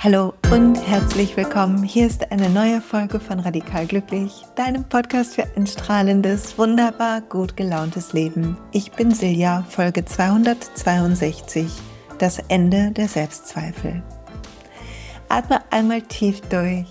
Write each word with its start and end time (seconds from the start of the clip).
Hallo 0.00 0.34
und 0.50 0.76
herzlich 0.76 1.34
willkommen. 1.38 1.82
Hier 1.82 2.06
ist 2.06 2.30
eine 2.30 2.50
neue 2.50 2.82
Folge 2.82 3.20
von 3.20 3.40
Radikal 3.40 3.86
Glücklich, 3.86 4.44
deinem 4.54 4.84
Podcast 4.84 5.34
für 5.34 5.46
ein 5.56 5.66
strahlendes, 5.66 6.58
wunderbar 6.58 7.22
gut 7.22 7.56
gelauntes 7.56 8.12
Leben. 8.12 8.58
Ich 8.72 8.92
bin 8.92 9.14
Silja, 9.14 9.64
Folge 9.70 10.04
262, 10.04 11.72
das 12.18 12.38
Ende 12.48 12.90
der 12.90 13.08
Selbstzweifel. 13.08 14.02
Atme 15.30 15.62
einmal 15.70 16.02
tief 16.02 16.42
durch. 16.50 16.86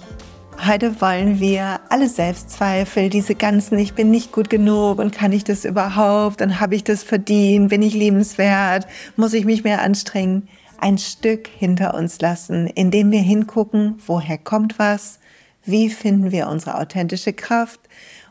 Heute 0.65 0.99
wollen 1.01 1.39
wir 1.39 1.79
alle 1.89 2.09
Selbstzweifel, 2.09 3.09
diese 3.09 3.35
ganzen, 3.35 3.77
ich 3.77 3.93
bin 3.93 4.09
nicht 4.09 4.31
gut 4.31 4.49
genug 4.49 4.97
und 4.97 5.13
kann 5.13 5.32
ich 5.32 5.43
das 5.43 5.65
überhaupt 5.65 6.41
und 6.41 6.59
habe 6.59 6.75
ich 6.75 6.83
das 6.83 7.04
verdient, 7.04 7.69
bin 7.69 7.82
ich 7.83 7.93
liebenswert, 7.93 8.87
muss 9.15 9.33
ich 9.33 9.46
mich 9.46 9.63
mehr 9.63 9.82
anstrengen, 9.82 10.49
ein 10.79 10.97
Stück 10.97 11.47
hinter 11.47 11.93
uns 11.93 12.19
lassen, 12.19 12.68
indem 12.68 13.11
wir 13.11 13.21
hingucken, 13.21 13.99
woher 14.05 14.37
kommt 14.37 14.79
was, 14.79 15.19
wie 15.63 15.89
finden 15.89 16.32
wir 16.32 16.47
unsere 16.47 16.77
authentische 16.79 17.33
Kraft? 17.33 17.79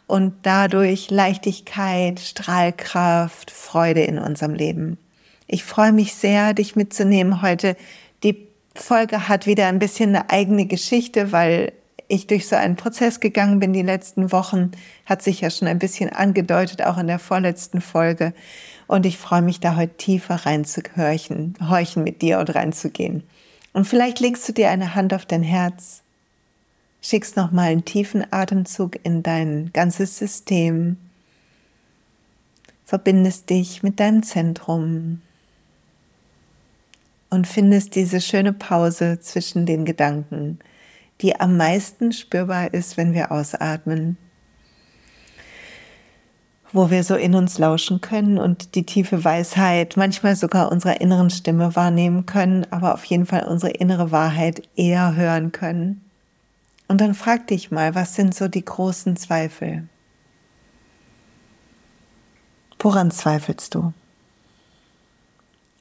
Und 0.06 0.34
dadurch 0.42 1.10
Leichtigkeit, 1.10 2.20
Strahlkraft, 2.20 3.50
Freude 3.50 4.02
in 4.02 4.18
unserem 4.18 4.54
Leben. 4.54 4.98
Ich 5.46 5.64
freue 5.64 5.92
mich 5.92 6.14
sehr, 6.14 6.54
dich 6.54 6.76
mitzunehmen 6.76 7.40
heute. 7.42 7.76
Die 8.22 8.46
Folge 8.74 9.28
hat 9.28 9.46
wieder 9.46 9.66
ein 9.66 9.78
bisschen 9.78 10.14
eine 10.14 10.30
eigene 10.30 10.66
Geschichte, 10.66 11.32
weil 11.32 11.72
ich 12.08 12.26
durch 12.26 12.46
so 12.48 12.56
einen 12.56 12.76
Prozess 12.76 13.20
gegangen 13.20 13.58
bin 13.58 13.72
die 13.72 13.82
letzten 13.82 14.32
Wochen, 14.32 14.70
hat 15.04 15.22
sich 15.22 15.40
ja 15.40 15.50
schon 15.50 15.68
ein 15.68 15.78
bisschen 15.78 16.10
angedeutet, 16.10 16.82
auch 16.82 16.98
in 16.98 17.06
der 17.06 17.18
vorletzten 17.18 17.80
Folge. 17.80 18.32
Und 18.86 19.06
ich 19.06 19.18
freue 19.18 19.42
mich 19.42 19.60
da 19.60 19.76
heute 19.76 19.96
tiefer 19.96 20.34
reinzuhorchen, 20.46 21.54
horchen 21.68 22.04
mit 22.04 22.22
dir 22.22 22.38
und 22.38 22.54
reinzugehen. 22.54 23.24
Und 23.72 23.86
vielleicht 23.86 24.20
legst 24.20 24.48
du 24.48 24.52
dir 24.52 24.70
eine 24.70 24.94
Hand 24.94 25.12
auf 25.12 25.26
dein 25.26 25.42
Herz, 25.42 26.02
schickst 27.02 27.36
nochmal 27.36 27.70
einen 27.70 27.84
tiefen 27.84 28.24
Atemzug 28.30 28.98
in 29.04 29.22
dein 29.22 29.70
ganzes 29.72 30.16
System, 30.18 30.96
verbindest 32.84 33.50
dich 33.50 33.82
mit 33.82 33.98
deinem 33.98 34.22
Zentrum 34.22 35.20
und 37.28 37.46
findest 37.46 37.96
diese 37.96 38.20
schöne 38.20 38.52
Pause 38.52 39.18
zwischen 39.20 39.66
den 39.66 39.84
Gedanken, 39.84 40.60
die 41.22 41.38
am 41.38 41.56
meisten 41.56 42.12
spürbar 42.12 42.72
ist, 42.74 42.96
wenn 42.96 43.14
wir 43.14 43.32
ausatmen 43.32 44.16
wo 46.76 46.90
wir 46.90 47.04
so 47.04 47.14
in 47.14 47.34
uns 47.34 47.58
lauschen 47.58 48.00
können 48.00 48.38
und 48.38 48.74
die 48.74 48.84
tiefe 48.84 49.24
Weisheit, 49.24 49.96
manchmal 49.96 50.36
sogar 50.36 50.70
unserer 50.70 51.00
inneren 51.00 51.30
Stimme 51.30 51.74
wahrnehmen 51.74 52.26
können, 52.26 52.66
aber 52.70 52.94
auf 52.94 53.04
jeden 53.04 53.26
Fall 53.26 53.44
unsere 53.44 53.72
innere 53.72 54.10
Wahrheit 54.10 54.62
eher 54.76 55.14
hören 55.16 55.52
können. 55.52 56.04
Und 56.86 57.00
dann 57.00 57.14
frag 57.14 57.46
dich 57.48 57.70
mal, 57.70 57.94
was 57.94 58.14
sind 58.14 58.34
so 58.34 58.46
die 58.46 58.64
großen 58.64 59.16
Zweifel? 59.16 59.88
Woran 62.78 63.10
zweifelst 63.10 63.74
du 63.74 63.92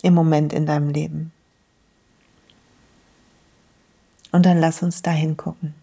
im 0.02 0.14
Moment 0.14 0.54
in 0.54 0.66
deinem 0.66 0.90
Leben? 0.90 1.32
Und 4.36 4.46
dann 4.46 4.60
lass 4.60 4.84
uns 4.84 5.02
da 5.02 5.12
hingucken 5.12 5.74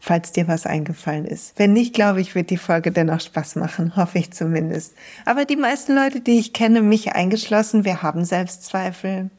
falls 0.00 0.32
dir 0.32 0.48
was 0.48 0.66
eingefallen 0.66 1.26
ist. 1.26 1.52
Wenn 1.58 1.72
nicht, 1.72 1.94
glaube 1.94 2.20
ich, 2.20 2.34
wird 2.34 2.50
die 2.50 2.56
Folge 2.56 2.90
dennoch 2.90 3.20
Spaß 3.20 3.56
machen, 3.56 3.96
hoffe 3.96 4.18
ich 4.18 4.32
zumindest. 4.32 4.94
Aber 5.26 5.44
die 5.44 5.56
meisten 5.56 5.94
Leute, 5.94 6.20
die 6.20 6.38
ich 6.38 6.52
kenne, 6.52 6.80
mich 6.80 7.12
eingeschlossen, 7.12 7.84
wir 7.84 8.02
haben 8.02 8.24
Selbstzweifel. 8.24 9.30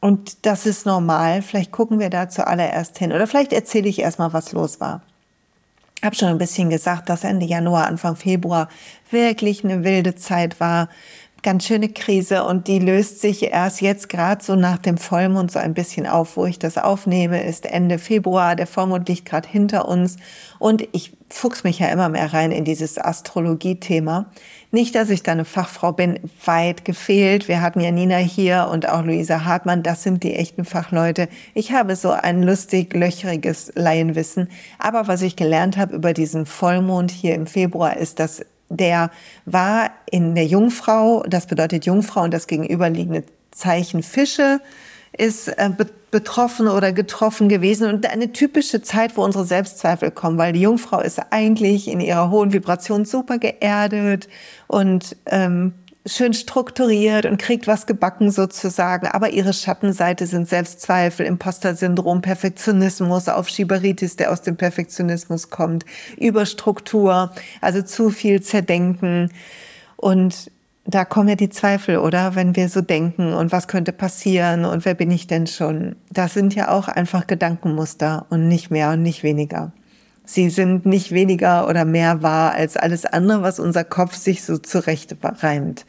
Und 0.00 0.44
das 0.44 0.66
ist 0.66 0.84
normal. 0.84 1.40
Vielleicht 1.40 1.72
gucken 1.72 1.98
wir 1.98 2.10
da 2.10 2.28
zuallererst 2.28 2.98
hin. 2.98 3.12
Oder 3.12 3.26
vielleicht 3.26 3.52
erzähle 3.54 3.88
ich 3.88 3.98
erstmal, 3.98 4.34
was 4.34 4.52
los 4.52 4.78
war. 4.78 5.00
Habe 6.04 6.14
schon 6.14 6.28
ein 6.28 6.38
bisschen 6.38 6.68
gesagt, 6.68 7.08
dass 7.08 7.24
Ende 7.24 7.46
Januar, 7.46 7.86
Anfang 7.86 8.16
Februar 8.16 8.68
wirklich 9.10 9.64
eine 9.64 9.82
wilde 9.82 10.14
Zeit 10.14 10.60
war 10.60 10.90
ganz 11.46 11.64
schöne 11.64 11.88
Krise 11.88 12.42
und 12.42 12.66
die 12.66 12.80
löst 12.80 13.20
sich 13.20 13.44
erst 13.44 13.80
jetzt 13.80 14.08
gerade 14.08 14.42
so 14.44 14.56
nach 14.56 14.78
dem 14.78 14.98
Vollmond 14.98 15.52
so 15.52 15.60
ein 15.60 15.74
bisschen 15.74 16.04
auf, 16.04 16.36
wo 16.36 16.44
ich 16.44 16.58
das 16.58 16.76
aufnehme, 16.76 17.44
ist 17.44 17.66
Ende 17.66 18.00
Februar. 18.00 18.56
Der 18.56 18.66
Vollmond 18.66 19.08
liegt 19.08 19.26
gerade 19.26 19.48
hinter 19.48 19.86
uns 19.86 20.16
und 20.58 20.88
ich 20.90 21.12
fuchs 21.28 21.62
mich 21.62 21.78
ja 21.78 21.86
immer 21.86 22.08
mehr 22.08 22.32
rein 22.32 22.50
in 22.50 22.64
dieses 22.64 22.98
Astrologie-Thema. 22.98 24.26
Nicht, 24.72 24.96
dass 24.96 25.08
ich 25.08 25.22
da 25.22 25.30
eine 25.30 25.44
Fachfrau 25.44 25.92
bin, 25.92 26.18
weit 26.44 26.84
gefehlt. 26.84 27.46
Wir 27.46 27.60
hatten 27.60 27.78
ja 27.78 27.92
Nina 27.92 28.16
hier 28.16 28.68
und 28.72 28.88
auch 28.88 29.04
Luisa 29.04 29.44
Hartmann, 29.44 29.84
das 29.84 30.02
sind 30.02 30.24
die 30.24 30.34
echten 30.34 30.64
Fachleute. 30.64 31.28
Ich 31.54 31.70
habe 31.70 31.94
so 31.94 32.10
ein 32.10 32.42
lustig, 32.42 32.92
löchriges 32.92 33.70
Laienwissen. 33.76 34.48
Aber 34.80 35.06
was 35.06 35.22
ich 35.22 35.36
gelernt 35.36 35.76
habe 35.76 35.94
über 35.94 36.12
diesen 36.12 36.44
Vollmond 36.44 37.12
hier 37.12 37.36
im 37.36 37.46
Februar 37.46 37.96
ist, 37.96 38.18
dass 38.18 38.44
der 38.68 39.10
war 39.44 39.90
in 40.10 40.34
der 40.34 40.46
Jungfrau, 40.46 41.22
das 41.28 41.46
bedeutet 41.46 41.86
Jungfrau 41.86 42.22
und 42.22 42.34
das 42.34 42.46
gegenüberliegende 42.46 43.24
Zeichen 43.50 44.02
Fische 44.02 44.60
ist 45.16 45.48
äh, 45.48 45.70
betroffen 46.10 46.68
oder 46.68 46.92
getroffen 46.92 47.48
gewesen 47.48 47.88
und 47.88 48.10
eine 48.10 48.32
typische 48.32 48.82
Zeit, 48.82 49.16
wo 49.16 49.24
unsere 49.24 49.44
Selbstzweifel 49.44 50.10
kommen, 50.10 50.38
weil 50.38 50.52
die 50.52 50.60
Jungfrau 50.60 51.00
ist 51.00 51.20
eigentlich 51.30 51.88
in 51.88 52.00
ihrer 52.00 52.30
hohen 52.30 52.52
Vibration 52.52 53.04
super 53.04 53.38
geerdet 53.38 54.28
und 54.66 55.16
ähm, 55.26 55.74
schön 56.06 56.32
strukturiert 56.34 57.26
und 57.26 57.38
kriegt 57.38 57.66
was 57.66 57.86
gebacken 57.86 58.30
sozusagen. 58.30 59.08
Aber 59.08 59.30
ihre 59.30 59.52
Schattenseite 59.52 60.26
sind 60.26 60.48
Selbstzweifel, 60.48 61.26
Imposter-Syndrom, 61.26 62.22
Perfektionismus, 62.22 63.28
Aufschieberitis, 63.28 64.16
der 64.16 64.32
aus 64.32 64.42
dem 64.42 64.56
Perfektionismus 64.56 65.50
kommt, 65.50 65.84
Überstruktur, 66.16 67.32
also 67.60 67.82
zu 67.82 68.10
viel 68.10 68.40
Zerdenken. 68.40 69.30
Und 69.96 70.50
da 70.84 71.04
kommen 71.04 71.28
ja 71.28 71.34
die 71.34 71.50
Zweifel, 71.50 71.98
oder? 71.98 72.36
Wenn 72.36 72.54
wir 72.54 72.68
so 72.68 72.80
denken 72.80 73.32
und 73.32 73.50
was 73.50 73.66
könnte 73.66 73.92
passieren 73.92 74.64
und 74.64 74.84
wer 74.84 74.94
bin 74.94 75.10
ich 75.10 75.26
denn 75.26 75.46
schon? 75.46 75.96
Das 76.10 76.34
sind 76.34 76.54
ja 76.54 76.70
auch 76.70 76.86
einfach 76.88 77.26
Gedankenmuster 77.26 78.26
und 78.30 78.46
nicht 78.46 78.70
mehr 78.70 78.90
und 78.92 79.02
nicht 79.02 79.24
weniger. 79.24 79.72
Sie 80.26 80.50
sind 80.50 80.84
nicht 80.84 81.12
weniger 81.12 81.68
oder 81.68 81.84
mehr 81.84 82.22
wahr 82.22 82.52
als 82.52 82.76
alles 82.76 83.06
andere, 83.06 83.42
was 83.42 83.58
unser 83.58 83.84
Kopf 83.84 84.14
sich 84.14 84.42
so 84.44 84.58
zurecht 84.58 85.16
reimt. 85.22 85.86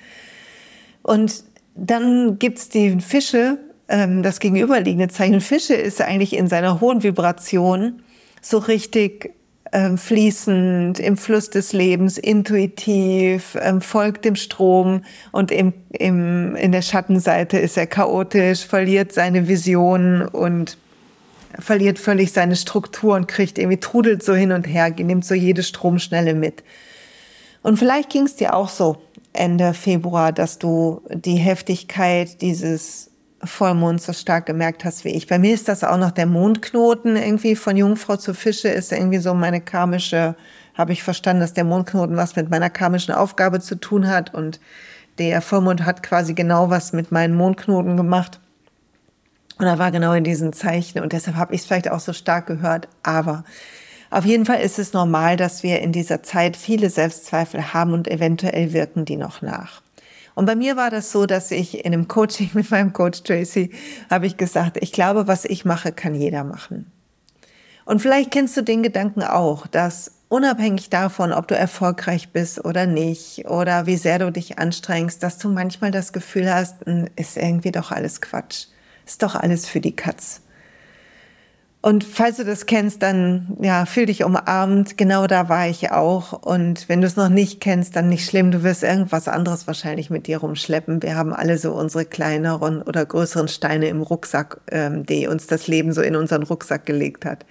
Und 1.02 1.44
dann 1.76 2.40
gibt's 2.40 2.70
die 2.70 3.02
Fische, 3.02 3.58
ähm, 3.90 4.24
das 4.24 4.40
gegenüberliegende 4.40 5.08
Zeichen 5.10 5.42
Fische 5.42 5.74
ist 5.74 6.02
eigentlich 6.02 6.36
in 6.36 6.48
seiner 6.48 6.82
hohen 6.82 7.04
Vibration 7.04 8.04
so 8.42 8.60
richtig 8.60 9.34
ähm, 9.74 9.98
fließend, 9.98 11.00
im 11.00 11.18
Fluss 11.18 11.50
des 11.50 11.74
Lebens, 11.74 12.18
intuitiv, 12.18 13.58
ähm, 13.62 13.82
folgt 13.82 14.26
dem 14.26 14.36
Strom 14.36 15.02
und 15.32 15.52
im, 15.52 15.74
im, 15.90 16.56
in 16.56 16.72
der 16.72 16.82
Schattenseite 16.82 17.58
ist 17.58 17.78
er 17.78 17.88
chaotisch, 17.88 18.66
verliert 18.66 19.12
seine 19.12 19.48
Vision 19.48 20.22
und 20.22 20.78
verliert 21.60 22.00
völlig 22.00 22.32
seine 22.32 22.56
Struktur 22.56 23.16
und 23.16 23.28
kriegt 23.28 23.58
irgendwie 23.58 23.80
trudelt 23.80 24.24
so 24.24 24.34
hin 24.34 24.52
und 24.52 24.66
her, 24.66 24.90
nimmt 24.90 25.26
so 25.26 25.34
jede 25.34 25.64
Stromschnelle 25.64 26.34
mit. 26.34 26.64
Und 27.64 27.78
vielleicht 27.78 28.10
ging 28.10 28.24
es 28.24 28.36
dir 28.36 28.56
auch 28.56 28.70
so 28.70 28.98
Ende 29.34 29.74
Februar, 29.74 30.32
dass 30.32 30.60
du 30.60 31.02
die 31.10 31.36
Heftigkeit 31.36 32.42
dieses 32.42 33.12
Vollmonds 33.44 34.06
so 34.06 34.14
stark 34.14 34.46
gemerkt 34.46 34.84
hast 34.84 35.06
wie 35.06 35.10
ich. 35.10 35.28
Bei 35.28 35.38
mir 35.38 35.54
ist 35.54 35.68
das 35.68 35.84
auch 35.84 35.98
noch 35.98 36.12
der 36.12 36.26
Mondknoten 36.26 37.16
irgendwie 37.16 37.56
von 37.56 37.78
Jungfrau 37.78 38.18
zu 38.18 38.34
Fische 38.34 38.70
ist 38.70 38.92
irgendwie 38.92 39.20
so 39.20 39.34
meine 39.34 39.62
karmische, 39.62 40.36
habe 40.74 40.94
ich 40.94 41.04
verstanden, 41.04 41.42
dass 41.42 41.54
der 41.54 41.64
Mondknoten 41.64 42.18
was 42.18 42.36
mit 42.36 42.50
meiner 42.50 42.70
karmischen 42.70 43.14
Aufgabe 43.14 43.60
zu 43.60 43.76
tun 43.76 44.08
hat 44.08 44.34
und 44.34 44.60
der 45.18 45.42
Vollmond 45.42 45.86
hat 45.86 46.04
quasi 46.04 46.34
genau 46.34 46.70
was 46.70 46.94
mit 46.94 47.12
meinen 47.12 47.36
Mondknoten 47.36 47.98
gemacht. 47.98 48.40
Und 49.58 49.66
er 49.66 49.80
war 49.80 49.92
genau 49.92 50.14
in 50.14 50.24
diesen 50.24 50.54
Zeichen 50.54 51.00
und 51.00 51.14
deshalb 51.14 51.36
habe 51.36 51.56
ich 51.56 51.62
es 51.62 51.68
vielleicht 51.68 51.90
auch 51.90 52.00
so 52.00 52.14
stark 52.14 52.46
gehört. 52.46 52.88
Aber 53.04 53.44
auf 54.10 54.26
jeden 54.26 54.46
Fall 54.46 54.62
ist 54.62 54.80
es 54.80 54.94
normal, 54.94 55.36
dass 55.36 55.64
wir 55.64 55.82
in 55.82 55.92
dieser 55.92 56.24
Zeit 56.24 56.56
viele 56.56 56.90
Selbstzweifel 56.90 57.74
haben 57.74 57.94
und 57.94 58.08
eventuell 58.08 58.72
wirken 58.74 59.06
die 59.06 59.18
noch 59.18 59.42
nach. 59.42 59.82
Und 60.36 60.46
bei 60.46 60.56
mir 60.56 60.78
war 60.78 60.92
das 60.92 61.12
so, 61.12 61.26
dass 61.26 61.50
ich 61.50 61.84
in 61.84 61.94
einem 61.94 62.08
Coaching 62.08 62.52
mit 62.54 62.70
meinem 62.70 62.94
Coach 62.94 63.24
Tracy 63.24 63.72
habe 64.10 64.28
ich 64.28 64.38
gesagt, 64.38 64.78
ich 64.80 64.92
glaube, 64.92 65.28
was 65.28 65.46
ich 65.46 65.66
mache, 65.66 65.92
kann 65.92 66.14
jeder 66.14 66.44
machen. 66.44 66.92
Und 67.86 68.02
vielleicht 68.02 68.32
kennst 68.32 68.56
du 68.56 68.62
den 68.62 68.84
Gedanken 68.84 69.24
auch, 69.24 69.66
dass 69.66 70.12
unabhängig 70.30 70.90
davon, 70.90 71.32
ob 71.32 71.48
du 71.48 71.56
erfolgreich 71.56 72.30
bist 72.30 72.64
oder 72.66 72.86
nicht 72.86 73.48
oder 73.48 73.86
wie 73.86 73.96
sehr 73.96 74.20
du 74.20 74.32
dich 74.32 74.60
anstrengst, 74.60 75.24
dass 75.24 75.38
du 75.38 75.50
manchmal 75.50 75.92
das 75.92 76.14
Gefühl 76.14 76.54
hast, 76.54 76.86
hm, 76.86 77.08
ist 77.16 77.38
irgendwie 77.38 77.72
doch 77.72 77.92
alles 77.92 78.22
Quatsch. 78.22 78.68
Ist 79.08 79.24
doch 79.24 79.36
alles 79.36 79.68
für 79.68 79.80
die 79.80 79.96
Katz. 79.96 80.42
Und 81.82 82.04
falls 82.04 82.36
du 82.36 82.44
das 82.44 82.66
kennst, 82.66 83.02
dann 83.02 83.56
ja, 83.62 83.86
fühl 83.86 84.08
dich 84.08 84.26
umarmt. 84.26 84.98
Genau 84.98 85.26
da 85.28 85.48
war 85.48 85.70
ich 85.70 85.92
auch. 85.92 86.34
Und 86.34 86.90
wenn 86.90 87.00
du 87.00 87.08
es 87.08 87.16
noch 87.16 87.30
nicht 87.30 87.62
kennst, 87.62 87.96
dann 87.96 88.10
nicht 88.10 88.30
schlimm. 88.30 88.52
Du 88.52 88.64
wirst 88.64 88.84
irgendwas 88.84 89.30
anderes 89.30 89.66
wahrscheinlich 89.68 90.10
mit 90.10 90.28
dir 90.28 90.40
rumschleppen. 90.40 91.02
Wir 91.02 91.16
haben 91.16 91.32
alle 91.32 91.58
so 91.58 91.72
unsere 91.72 92.04
kleineren 92.04 92.82
oder 92.82 93.06
größeren 93.06 93.48
Steine 93.48 93.88
im 93.88 94.02
Rucksack, 94.02 94.60
ähm, 94.70 95.06
die 95.06 95.28
uns 95.28 95.48
das 95.48 95.68
Leben 95.68 95.94
so 95.94 96.02
in 96.02 96.18
unseren 96.18 96.44
Rucksack 96.44 96.86
gelegt 96.86 97.24
hat. 97.24 97.46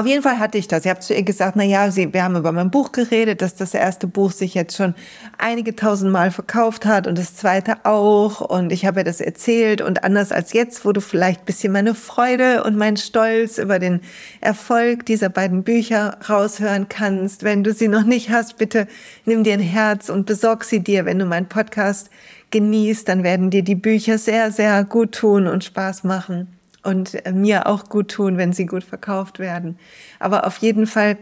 Auf 0.00 0.06
jeden 0.06 0.22
Fall 0.22 0.38
hatte 0.38 0.56
ich 0.56 0.66
das. 0.66 0.86
Ich 0.86 0.90
habe 0.90 1.00
zu 1.00 1.12
ihr 1.12 1.22
gesagt, 1.22 1.56
na 1.56 1.62
ja, 1.62 1.94
wir 1.94 2.24
haben 2.24 2.34
über 2.34 2.52
mein 2.52 2.70
Buch 2.70 2.90
geredet, 2.90 3.42
dass 3.42 3.54
das 3.54 3.74
erste 3.74 4.06
Buch 4.06 4.32
sich 4.32 4.54
jetzt 4.54 4.74
schon 4.74 4.94
einige 5.36 5.76
tausend 5.76 6.10
Mal 6.10 6.30
verkauft 6.30 6.86
hat 6.86 7.06
und 7.06 7.18
das 7.18 7.36
zweite 7.36 7.84
auch. 7.84 8.40
Und 8.40 8.72
ich 8.72 8.86
habe 8.86 9.00
ihr 9.00 9.04
das 9.04 9.20
erzählt. 9.20 9.82
Und 9.82 10.02
anders 10.02 10.32
als 10.32 10.54
jetzt, 10.54 10.86
wo 10.86 10.92
du 10.92 11.02
vielleicht 11.02 11.44
bisschen 11.44 11.74
meine 11.74 11.94
Freude 11.94 12.64
und 12.64 12.78
mein 12.78 12.96
Stolz 12.96 13.58
über 13.58 13.78
den 13.78 14.00
Erfolg 14.40 15.04
dieser 15.04 15.28
beiden 15.28 15.64
Bücher 15.64 16.16
raushören 16.26 16.88
kannst. 16.88 17.42
Wenn 17.42 17.62
du 17.62 17.74
sie 17.74 17.88
noch 17.88 18.04
nicht 18.04 18.30
hast, 18.30 18.56
bitte 18.56 18.86
nimm 19.26 19.44
dir 19.44 19.52
ein 19.52 19.60
Herz 19.60 20.08
und 20.08 20.24
besorg 20.24 20.64
sie 20.64 20.80
dir. 20.80 21.04
Wenn 21.04 21.18
du 21.18 21.26
meinen 21.26 21.50
Podcast 21.50 22.08
genießt, 22.52 23.06
dann 23.06 23.22
werden 23.22 23.50
dir 23.50 23.62
die 23.62 23.74
Bücher 23.74 24.16
sehr, 24.16 24.50
sehr 24.50 24.82
gut 24.82 25.12
tun 25.12 25.46
und 25.46 25.62
Spaß 25.62 26.04
machen 26.04 26.48
und 26.82 27.22
mir 27.32 27.66
auch 27.66 27.88
gut 27.88 28.10
tun, 28.10 28.36
wenn 28.36 28.52
sie 28.52 28.66
gut 28.66 28.84
verkauft 28.84 29.38
werden. 29.38 29.78
Aber 30.18 30.46
auf 30.46 30.58
jeden 30.58 30.86
Fall 30.86 31.18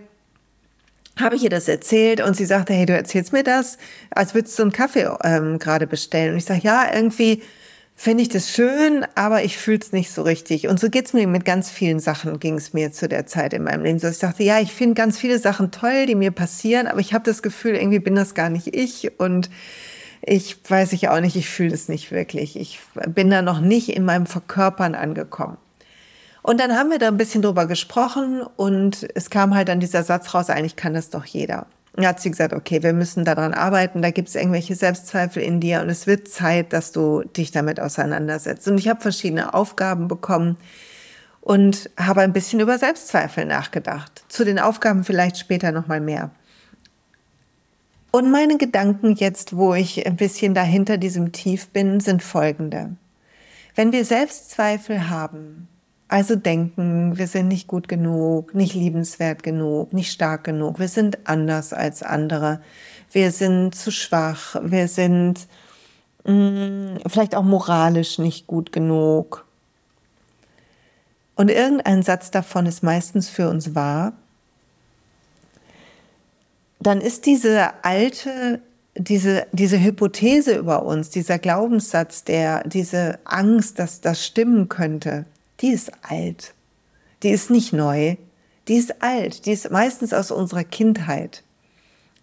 habe 1.20 1.36
ich 1.36 1.42
ihr 1.42 1.50
das 1.50 1.68
erzählt 1.68 2.20
und 2.20 2.36
sie 2.36 2.44
sagte, 2.44 2.72
hey, 2.72 2.86
du 2.86 2.92
erzählst 2.92 3.32
mir 3.32 3.42
das, 3.42 3.78
als 4.10 4.34
würdest 4.34 4.58
du 4.58 4.62
einen 4.62 4.72
Kaffee 4.72 5.08
ähm, 5.24 5.58
gerade 5.58 5.86
bestellen. 5.86 6.32
Und 6.32 6.38
ich 6.38 6.44
sage, 6.44 6.60
ja, 6.62 6.86
irgendwie 6.94 7.42
finde 7.96 8.22
ich 8.22 8.28
das 8.28 8.50
schön, 8.50 9.04
aber 9.16 9.42
ich 9.42 9.58
fühle 9.58 9.80
es 9.80 9.90
nicht 9.90 10.12
so 10.12 10.22
richtig. 10.22 10.68
Und 10.68 10.78
so 10.78 10.88
geht's 10.88 11.12
mir 11.12 11.26
mit 11.26 11.44
ganz 11.44 11.68
vielen 11.70 11.98
Sachen, 11.98 12.38
ging 12.38 12.54
es 12.54 12.72
mir 12.72 12.92
zu 12.92 13.08
der 13.08 13.26
Zeit 13.26 13.52
in 13.52 13.64
meinem 13.64 13.82
Leben. 13.82 13.98
So 13.98 14.06
ich 14.06 14.20
dachte, 14.20 14.44
ja, 14.44 14.60
ich 14.60 14.72
finde 14.72 14.94
ganz 14.94 15.18
viele 15.18 15.40
Sachen 15.40 15.72
toll, 15.72 16.06
die 16.06 16.14
mir 16.14 16.30
passieren, 16.30 16.86
aber 16.86 17.00
ich 17.00 17.12
habe 17.12 17.24
das 17.24 17.42
Gefühl, 17.42 17.74
irgendwie 17.74 17.98
bin 17.98 18.14
das 18.14 18.34
gar 18.34 18.50
nicht 18.50 18.76
ich 18.76 19.18
und 19.18 19.50
ich 20.28 20.58
weiß 20.68 20.92
ich 20.92 21.08
auch 21.08 21.20
nicht, 21.20 21.36
ich 21.36 21.48
fühle 21.48 21.74
es 21.74 21.88
nicht 21.88 22.10
wirklich. 22.10 22.56
Ich 22.56 22.80
bin 23.06 23.30
da 23.30 23.42
noch 23.42 23.60
nicht 23.60 23.88
in 23.88 24.04
meinem 24.04 24.26
Verkörpern 24.26 24.94
angekommen. 24.94 25.56
Und 26.42 26.60
dann 26.60 26.72
haben 26.72 26.90
wir 26.90 26.98
da 26.98 27.08
ein 27.08 27.16
bisschen 27.16 27.42
drüber 27.42 27.66
gesprochen 27.66 28.42
und 28.56 29.06
es 29.14 29.28
kam 29.28 29.54
halt 29.54 29.68
dann 29.68 29.80
dieser 29.80 30.02
Satz 30.02 30.32
raus, 30.34 30.48
eigentlich 30.50 30.76
kann 30.76 30.94
das 30.94 31.10
doch 31.10 31.24
jeder. 31.24 31.66
Und 31.96 32.06
hat 32.06 32.20
sie 32.20 32.30
gesagt, 32.30 32.52
okay, 32.52 32.82
wir 32.82 32.92
müssen 32.92 33.24
daran 33.24 33.54
arbeiten, 33.54 34.02
da 34.02 34.10
gibt 34.10 34.28
es 34.28 34.36
irgendwelche 34.36 34.76
Selbstzweifel 34.76 35.42
in 35.42 35.60
dir 35.60 35.80
und 35.80 35.90
es 35.90 36.06
wird 36.06 36.28
Zeit, 36.28 36.72
dass 36.72 36.92
du 36.92 37.22
dich 37.22 37.50
damit 37.50 37.80
auseinandersetzt. 37.80 38.68
Und 38.68 38.78
ich 38.78 38.88
habe 38.88 39.00
verschiedene 39.00 39.52
Aufgaben 39.52 40.06
bekommen 40.06 40.56
und 41.40 41.90
habe 41.98 42.20
ein 42.20 42.32
bisschen 42.32 42.60
über 42.60 42.78
Selbstzweifel 42.78 43.44
nachgedacht. 43.44 44.24
Zu 44.28 44.44
den 44.44 44.58
Aufgaben 44.58 45.02
vielleicht 45.02 45.38
später 45.38 45.72
nochmal 45.72 46.00
mehr. 46.00 46.30
Und 48.10 48.30
meine 48.30 48.56
Gedanken 48.56 49.14
jetzt, 49.14 49.56
wo 49.56 49.74
ich 49.74 50.06
ein 50.06 50.16
bisschen 50.16 50.54
dahinter 50.54 50.96
diesem 50.96 51.32
Tief 51.32 51.68
bin, 51.68 52.00
sind 52.00 52.22
folgende. 52.22 52.96
Wenn 53.74 53.92
wir 53.92 54.04
Selbstzweifel 54.04 55.10
haben, 55.10 55.68
also 56.08 56.36
denken, 56.36 57.18
wir 57.18 57.26
sind 57.26 57.48
nicht 57.48 57.66
gut 57.66 57.86
genug, 57.86 58.54
nicht 58.54 58.74
liebenswert 58.74 59.42
genug, 59.42 59.92
nicht 59.92 60.10
stark 60.10 60.44
genug, 60.44 60.78
wir 60.78 60.88
sind 60.88 61.28
anders 61.28 61.74
als 61.74 62.02
andere, 62.02 62.62
wir 63.12 63.30
sind 63.30 63.74
zu 63.74 63.90
schwach, 63.90 64.56
wir 64.62 64.88
sind 64.88 65.46
mh, 66.24 66.32
mm, 66.32 66.98
vielleicht 67.06 67.34
auch 67.34 67.44
moralisch 67.44 68.18
nicht 68.18 68.46
gut 68.46 68.72
genug. 68.72 69.44
Und 71.36 71.50
irgendein 71.50 72.02
Satz 72.02 72.30
davon 72.30 72.64
ist 72.64 72.82
meistens 72.82 73.28
für 73.28 73.50
uns 73.50 73.74
wahr, 73.74 74.14
dann 76.80 77.00
ist 77.00 77.26
diese 77.26 77.84
alte, 77.84 78.60
diese, 78.96 79.46
diese 79.52 79.82
Hypothese 79.82 80.56
über 80.56 80.84
uns, 80.84 81.10
dieser 81.10 81.38
Glaubenssatz, 81.38 82.24
der, 82.24 82.66
diese 82.66 83.18
Angst, 83.24 83.78
dass 83.78 84.00
das 84.00 84.24
stimmen 84.24 84.68
könnte, 84.68 85.24
die 85.60 85.70
ist 85.70 85.92
alt. 86.02 86.54
Die 87.22 87.30
ist 87.30 87.50
nicht 87.50 87.72
neu. 87.72 88.16
Die 88.68 88.76
ist 88.76 89.02
alt. 89.02 89.46
Die 89.46 89.52
ist 89.52 89.70
meistens 89.70 90.12
aus 90.12 90.30
unserer 90.30 90.64
Kindheit. 90.64 91.42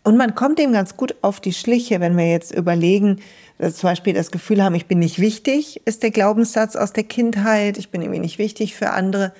Und 0.03 0.17
man 0.17 0.35
kommt 0.35 0.59
dem 0.59 0.71
ganz 0.71 0.95
gut 0.95 1.15
auf 1.21 1.39
die 1.39 1.51
Schliche, 1.51 1.99
wenn 1.99 2.15
wir 2.15 2.29
jetzt 2.29 2.53
überlegen, 2.53 3.21
dass 3.57 3.77
zum 3.77 3.89
Beispiel 3.89 4.13
das 4.13 4.31
Gefühl 4.31 4.63
haben, 4.63 4.75
ich 4.75 4.85
bin 4.85 4.99
nicht 4.99 5.19
wichtig, 5.19 5.81
ist 5.85 6.03
der 6.03 6.11
Glaubenssatz 6.11 6.75
aus 6.75 6.93
der 6.93 7.05
Kindheit, 7.05 7.77
ich 7.77 7.89
bin 7.89 8.01
irgendwie 8.01 8.19
nicht 8.19 8.37
wichtig 8.37 8.75
für 8.75 8.91
andere 8.91 9.33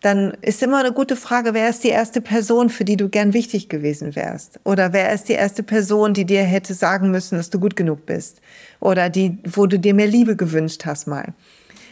dann 0.00 0.32
ist 0.40 0.62
immer 0.62 0.78
eine 0.78 0.92
gute 0.92 1.14
Frage, 1.14 1.52
wer 1.52 1.68
ist 1.68 1.84
die 1.84 1.88
erste 1.88 2.22
Person, 2.22 2.70
für 2.70 2.84
die 2.84 2.96
du 2.96 3.08
gern 3.08 3.34
wichtig 3.34 3.68
gewesen 3.68 4.16
wärst? 4.16 4.58
Oder 4.64 4.94
wer 4.94 5.12
ist 5.12 5.28
die 5.28 5.34
erste 5.34 5.62
Person, 5.62 6.14
die 6.14 6.24
dir 6.24 6.42
hätte 6.42 6.72
sagen 6.72 7.10
müssen, 7.10 7.36
dass 7.36 7.50
du 7.50 7.60
gut 7.60 7.76
genug 7.76 8.06
bist? 8.06 8.40
Oder 8.80 9.10
die, 9.10 9.38
wo 9.44 9.66
du 9.66 9.78
dir 9.78 9.92
mehr 9.92 10.06
Liebe 10.06 10.36
gewünscht 10.36 10.86
hast 10.86 11.06
mal 11.06 11.34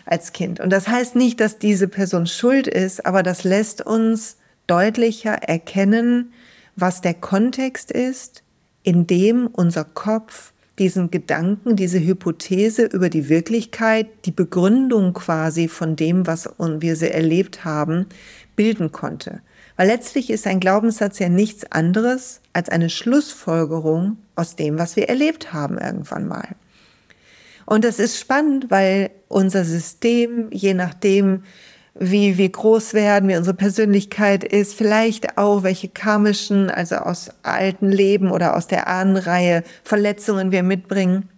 als 0.07 0.33
Kind. 0.33 0.59
Und 0.59 0.71
das 0.71 0.89
heißt 0.89 1.17
nicht, 1.17 1.39
dass 1.39 1.59
diese 1.59 1.87
Person 1.87 2.27
schuld 2.27 2.67
ist, 2.67 3.05
aber 3.05 3.23
das 3.23 3.45
lässt 3.45 3.85
uns 3.85 4.39
deutlicher 4.67 5.35
erkennen, 5.35 6.33
was 6.77 7.03
der 7.03 7.15
Kontext 7.15 7.91
ist, 7.91 8.43
in 8.83 9.07
dem 9.07 9.49
unser 9.49 9.85
Kopf 9.85 10.53
diesen 10.79 11.11
Gedanken, 11.11 11.77
diese 11.77 12.01
Hypothese 12.01 12.85
über 12.85 13.09
die 13.09 13.29
Wirklichkeit, 13.29 14.07
die 14.25 14.31
Begründung 14.31 15.13
quasi 15.13 15.69
von 15.69 15.97
dem, 15.97 16.27
was 16.27 16.49
wir 16.59 16.97
sie 16.97 17.11
erlebt 17.11 17.65
haben, 17.65 18.07
bilden 18.57 18.93
konnte. 18.93 19.41
Weil 19.77 19.89
letztlich 19.89 20.31
ist 20.31 20.47
ein 20.47 20.61
Glaubenssatz 20.61 21.19
ja 21.19 21.29
nichts 21.29 21.71
anderes 21.71 22.41
als 22.53 22.69
eine 22.69 22.91
Schlussfolgerung 22.91 24.19
aus 24.35 24.57
dem, 24.57 24.79
was 24.79 24.97
wir 24.97 25.09
erlebt 25.09 25.53
haben 25.53 25.79
irgendwann 25.79 26.27
mal. 26.27 26.57
Und 27.65 27.85
das 27.85 27.99
ist 27.99 28.19
spannend, 28.19 28.71
weil 28.71 29.11
unser 29.29 29.65
System, 29.65 30.49
je 30.51 30.75
nachdem, 30.75 31.43
wie 31.99 32.39
wir 32.39 32.49
groß 32.49 32.95
werden, 32.95 33.29
wie 33.29 33.37
unsere 33.37 33.57
Persönlichkeit 33.57 34.45
ist, 34.45 34.75
vielleicht 34.75 35.37
auch 35.37 35.63
welche 35.63 35.89
karmischen, 35.89 36.71
also 36.71 36.97
aus 36.97 37.31
alten 37.43 37.91
Leben 37.91 38.31
oder 38.31 38.57
aus 38.57 38.69
der 38.69 38.87
Ahnenreihe 38.87 39.65
Verletzungen 39.83 40.53
wir 40.53 40.63
mitbringen, 40.63 41.29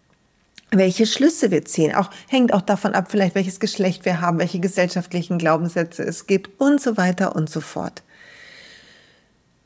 welche 0.70 1.06
Schlüsse 1.06 1.50
wir 1.50 1.64
ziehen. 1.64 1.94
Auch 1.94 2.10
hängt 2.28 2.52
auch 2.52 2.62
davon 2.62 2.94
ab, 2.94 3.06
vielleicht 3.10 3.34
welches 3.34 3.58
Geschlecht 3.58 4.04
wir 4.04 4.20
haben, 4.20 4.38
welche 4.38 4.60
gesellschaftlichen 4.60 5.38
Glaubenssätze 5.38 6.02
es 6.02 6.26
gibt 6.26 6.60
und 6.60 6.80
so 6.80 6.96
weiter 6.96 7.34
und 7.34 7.48
so 7.48 7.60
fort. 7.60 8.02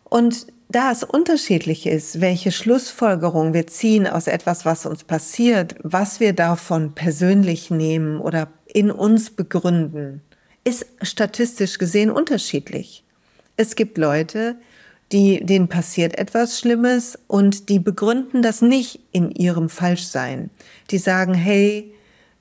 Und 0.05 0.47
da 0.69 0.91
es 0.91 1.03
unterschiedlich 1.03 1.87
ist, 1.87 2.21
welche 2.21 2.51
Schlussfolgerung 2.51 3.53
wir 3.53 3.67
ziehen 3.67 4.07
aus 4.07 4.27
etwas, 4.27 4.65
was 4.65 4.87
uns 4.87 5.05
passiert, 5.05 5.75
was 5.83 6.21
wir 6.21 6.33
davon 6.33 6.95
persönlich 6.95 7.71
nehmen 7.71 8.19
oder 8.19 8.49
in 8.67 8.91
uns 8.91 9.31
begründen, 9.31 10.23
ist 10.65 10.87
statistisch 11.03 11.79
gesehen 11.79 12.11
unterschiedlich. 12.11 13.05
Es 13.57 13.77
gibt 13.77 13.99
Leute, 13.99 14.57
die, 15.13 15.45
denen 15.45 15.69
passiert 15.69 16.19
etwas 16.19 16.59
Schlimmes 16.59 17.19
und 17.29 17.69
die 17.69 17.79
begründen 17.79 18.43
das 18.43 18.63
nicht 18.63 19.01
in 19.13 19.31
ihrem 19.31 19.69
Falschsein. 19.69 20.51
Die 20.91 20.99
sagen, 20.99 21.35
hey, 21.35 21.93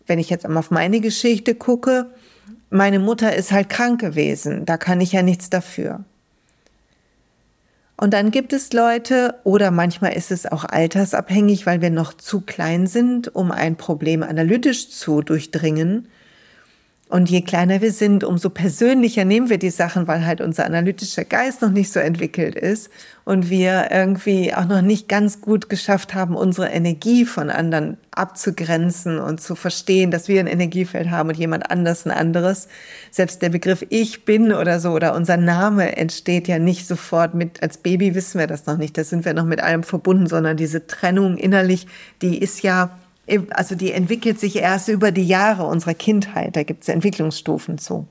wenn 0.07 0.19
ich 0.19 0.29
jetzt 0.29 0.45
einmal 0.45 0.61
auf 0.61 0.71
meine 0.71 0.99
Geschichte 1.01 1.55
gucke, 1.55 2.09
meine 2.69 2.99
Mutter 2.99 3.35
ist 3.35 3.51
halt 3.51 3.69
krank 3.69 4.01
gewesen, 4.01 4.65
da 4.65 4.77
kann 4.77 5.01
ich 5.01 5.11
ja 5.11 5.21
nichts 5.21 5.49
dafür. 5.49 6.03
Und 7.95 8.13
dann 8.13 8.31
gibt 8.31 8.53
es 8.53 8.73
Leute, 8.73 9.35
oder 9.43 9.69
manchmal 9.69 10.13
ist 10.13 10.31
es 10.31 10.51
auch 10.51 10.65
altersabhängig, 10.65 11.65
weil 11.65 11.81
wir 11.81 11.91
noch 11.91 12.13
zu 12.13 12.41
klein 12.41 12.87
sind, 12.87 13.33
um 13.35 13.51
ein 13.51 13.77
Problem 13.77 14.23
analytisch 14.23 14.89
zu 14.89 15.21
durchdringen, 15.21 16.07
und 17.13 17.29
je 17.29 17.41
kleiner 17.41 17.79
wir 17.82 17.91
sind, 17.91 18.24
umso 18.24 18.50
persönlicher 18.50 19.24
nehmen 19.24 19.51
wir 19.51 19.60
die 19.60 19.70
Sachen, 19.70 20.08
weil 20.08 20.25
halt 20.25 20.41
unser 20.41 20.65
analytischer 20.65 21.24
Geist 21.24 21.62
noch 21.62 21.70
nicht 21.70 21.91
so 21.91 22.00
entwickelt 22.00 22.55
ist 22.55 22.89
und 23.24 23.51
wir 23.51 23.89
irgendwie 23.91 24.51
auch 24.51 24.65
noch 24.65 24.82
nicht 24.82 25.08
ganz 25.08 25.39
gut 25.39 25.70
geschafft 25.70 26.15
haben, 26.15 26.36
unsere 26.36 26.70
Energie 26.70 27.25
von 27.25 27.51
anderen 27.51 27.98
abzugrenzen 28.10 29.20
und 29.20 29.41
zu 29.41 29.53
verstehen, 29.53 30.10
dass 30.10 30.27
wir 30.27 30.39
ein 30.39 30.48
Energiefeld 30.48 31.12
haben 31.12 31.29
und 31.29 31.38
jemand 31.38 31.70
anders 31.70 32.08
ein 32.08 32.12
anderes. 32.12 32.67
Selbst 33.12 33.43
der 33.43 33.50
Begriff 33.50 33.86
ich 33.89 34.25
bin 34.25 34.51
oder 34.51 34.79
so 34.79 34.89
oder 34.89 35.13
unser 35.13 35.38
Name 35.38 35.96
entsteht 35.96 36.48
ja 36.48 36.58
nicht 36.58 36.88
sofort 36.88 37.36
mit, 37.36 37.62
als 37.62 37.77
Baby 37.77 38.15
wissen 38.15 38.39
wir 38.39 38.48
das 38.48 38.65
noch 38.65 38.77
nicht, 38.77 38.98
da 38.98 39.03
sind 39.03 39.24
wir 39.24 39.36
noch 39.36 39.46
mit 39.46 39.62
allem 39.62 39.84
verbunden, 39.84 40.25
sondern 40.25 40.58
diese 40.58 40.88
Trennung 40.88 41.38
innerlich, 41.38 41.86
die 42.24 42.39
ist 42.39 42.63
ja 42.63 42.89
also 43.51 43.75
die 43.75 43.91
entwickelt 43.91 44.39
sich 44.39 44.57
erst 44.57 44.89
über 44.89 45.11
die 45.11 45.25
Jahre 45.25 45.65
unserer 45.65 45.93
Kindheit. 45.93 46.55
Da 46.55 46.63
gibt 46.63 46.83
es 46.83 46.89
Entwicklungsstufen 46.89 47.77
zu. 47.77 48.07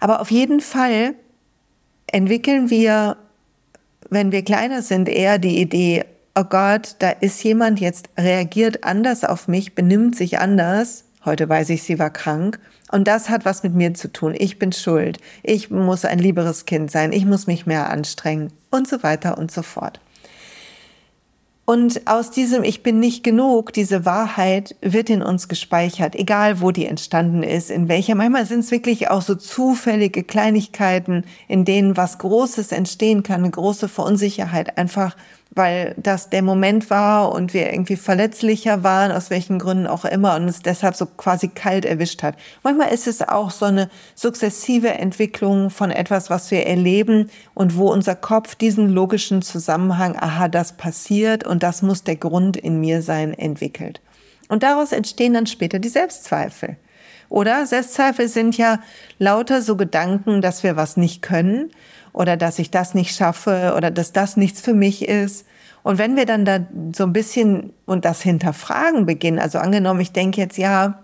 Aber 0.00 0.20
auf 0.20 0.30
jeden 0.30 0.60
Fall 0.60 1.14
entwickeln 2.06 2.70
wir, 2.70 3.16
wenn 4.10 4.32
wir 4.32 4.42
kleiner 4.42 4.82
sind, 4.82 5.08
eher 5.08 5.38
die 5.38 5.60
Idee, 5.60 6.04
oh 6.34 6.44
Gott, 6.44 6.96
da 6.98 7.10
ist 7.10 7.42
jemand 7.42 7.80
jetzt 7.80 8.10
reagiert 8.18 8.84
anders 8.84 9.24
auf 9.24 9.48
mich, 9.48 9.74
benimmt 9.74 10.16
sich 10.16 10.38
anders. 10.38 11.04
Heute 11.24 11.48
weiß 11.48 11.70
ich, 11.70 11.82
sie 11.82 11.98
war 11.98 12.10
krank. 12.10 12.60
Und 12.92 13.08
das 13.08 13.30
hat 13.30 13.44
was 13.44 13.64
mit 13.64 13.74
mir 13.74 13.94
zu 13.94 14.12
tun. 14.12 14.34
Ich 14.36 14.60
bin 14.60 14.70
schuld. 14.70 15.18
Ich 15.42 15.70
muss 15.70 16.04
ein 16.04 16.20
lieberes 16.20 16.66
Kind 16.66 16.90
sein. 16.90 17.12
Ich 17.12 17.24
muss 17.24 17.48
mich 17.48 17.66
mehr 17.66 17.90
anstrengen 17.90 18.52
und 18.70 18.86
so 18.86 19.02
weiter 19.02 19.36
und 19.38 19.50
so 19.50 19.62
fort. 19.62 19.98
Und 21.66 22.06
aus 22.06 22.30
diesem 22.30 22.62
Ich 22.62 22.84
bin 22.84 23.00
nicht 23.00 23.24
genug, 23.24 23.72
diese 23.72 24.04
Wahrheit 24.04 24.76
wird 24.80 25.10
in 25.10 25.20
uns 25.20 25.48
gespeichert, 25.48 26.14
egal 26.14 26.60
wo 26.60 26.70
die 26.70 26.86
entstanden 26.86 27.42
ist, 27.42 27.72
in 27.72 27.88
welcher. 27.88 28.14
Manchmal 28.14 28.46
sind 28.46 28.60
es 28.60 28.70
wirklich 28.70 29.10
auch 29.10 29.20
so 29.20 29.34
zufällige 29.34 30.22
Kleinigkeiten, 30.22 31.24
in 31.48 31.64
denen 31.64 31.96
was 31.96 32.18
Großes 32.18 32.70
entstehen 32.70 33.24
kann, 33.24 33.40
eine 33.40 33.50
große 33.50 33.88
Verunsicherheit, 33.88 34.78
einfach 34.78 35.16
weil 35.50 35.94
das 35.96 36.28
der 36.28 36.42
Moment 36.42 36.90
war 36.90 37.32
und 37.32 37.54
wir 37.54 37.72
irgendwie 37.72 37.96
verletzlicher 37.96 38.82
waren, 38.82 39.10
aus 39.10 39.30
welchen 39.30 39.58
Gründen 39.58 39.86
auch 39.86 40.04
immer, 40.04 40.36
und 40.36 40.48
es 40.48 40.60
deshalb 40.60 40.96
so 40.96 41.06
quasi 41.06 41.48
kalt 41.48 41.84
erwischt 41.84 42.22
hat. 42.22 42.36
Manchmal 42.62 42.92
ist 42.92 43.06
es 43.06 43.26
auch 43.26 43.50
so 43.50 43.64
eine 43.64 43.88
sukzessive 44.14 44.90
Entwicklung 44.90 45.70
von 45.70 45.90
etwas, 45.90 46.28
was 46.28 46.50
wir 46.50 46.66
erleben 46.66 47.30
und 47.54 47.76
wo 47.76 47.90
unser 47.90 48.14
Kopf 48.14 48.54
diesen 48.54 48.90
logischen 48.90 49.40
Zusammenhang, 49.42 50.16
aha, 50.16 50.48
das 50.48 50.76
passiert 50.76 51.46
und 51.46 51.62
das 51.62 51.82
muss 51.82 52.04
der 52.04 52.16
Grund 52.16 52.56
in 52.56 52.80
mir 52.80 53.00
sein, 53.02 53.32
entwickelt. 53.32 54.00
Und 54.48 54.62
daraus 54.62 54.92
entstehen 54.92 55.34
dann 55.34 55.46
später 55.46 55.78
die 55.78 55.88
Selbstzweifel. 55.88 56.76
Oder 57.28 57.66
Selbstzweifel 57.66 58.28
sind 58.28 58.56
ja 58.56 58.80
lauter 59.18 59.62
so 59.62 59.76
Gedanken, 59.76 60.40
dass 60.40 60.62
wir 60.62 60.76
was 60.76 60.96
nicht 60.96 61.22
können 61.22 61.70
oder 62.12 62.36
dass 62.36 62.58
ich 62.58 62.70
das 62.70 62.94
nicht 62.94 63.14
schaffe 63.14 63.74
oder 63.76 63.90
dass 63.90 64.12
das 64.12 64.36
nichts 64.36 64.60
für 64.60 64.74
mich 64.74 65.06
ist. 65.06 65.46
Und 65.82 65.98
wenn 65.98 66.16
wir 66.16 66.26
dann 66.26 66.44
da 66.44 66.66
so 66.94 67.04
ein 67.04 67.12
bisschen 67.12 67.72
und 67.84 68.04
das 68.04 68.22
hinterfragen 68.22 69.06
beginnen, 69.06 69.38
also 69.38 69.58
angenommen, 69.58 70.00
ich 70.00 70.12
denke 70.12 70.40
jetzt, 70.40 70.58
ja, 70.58 70.98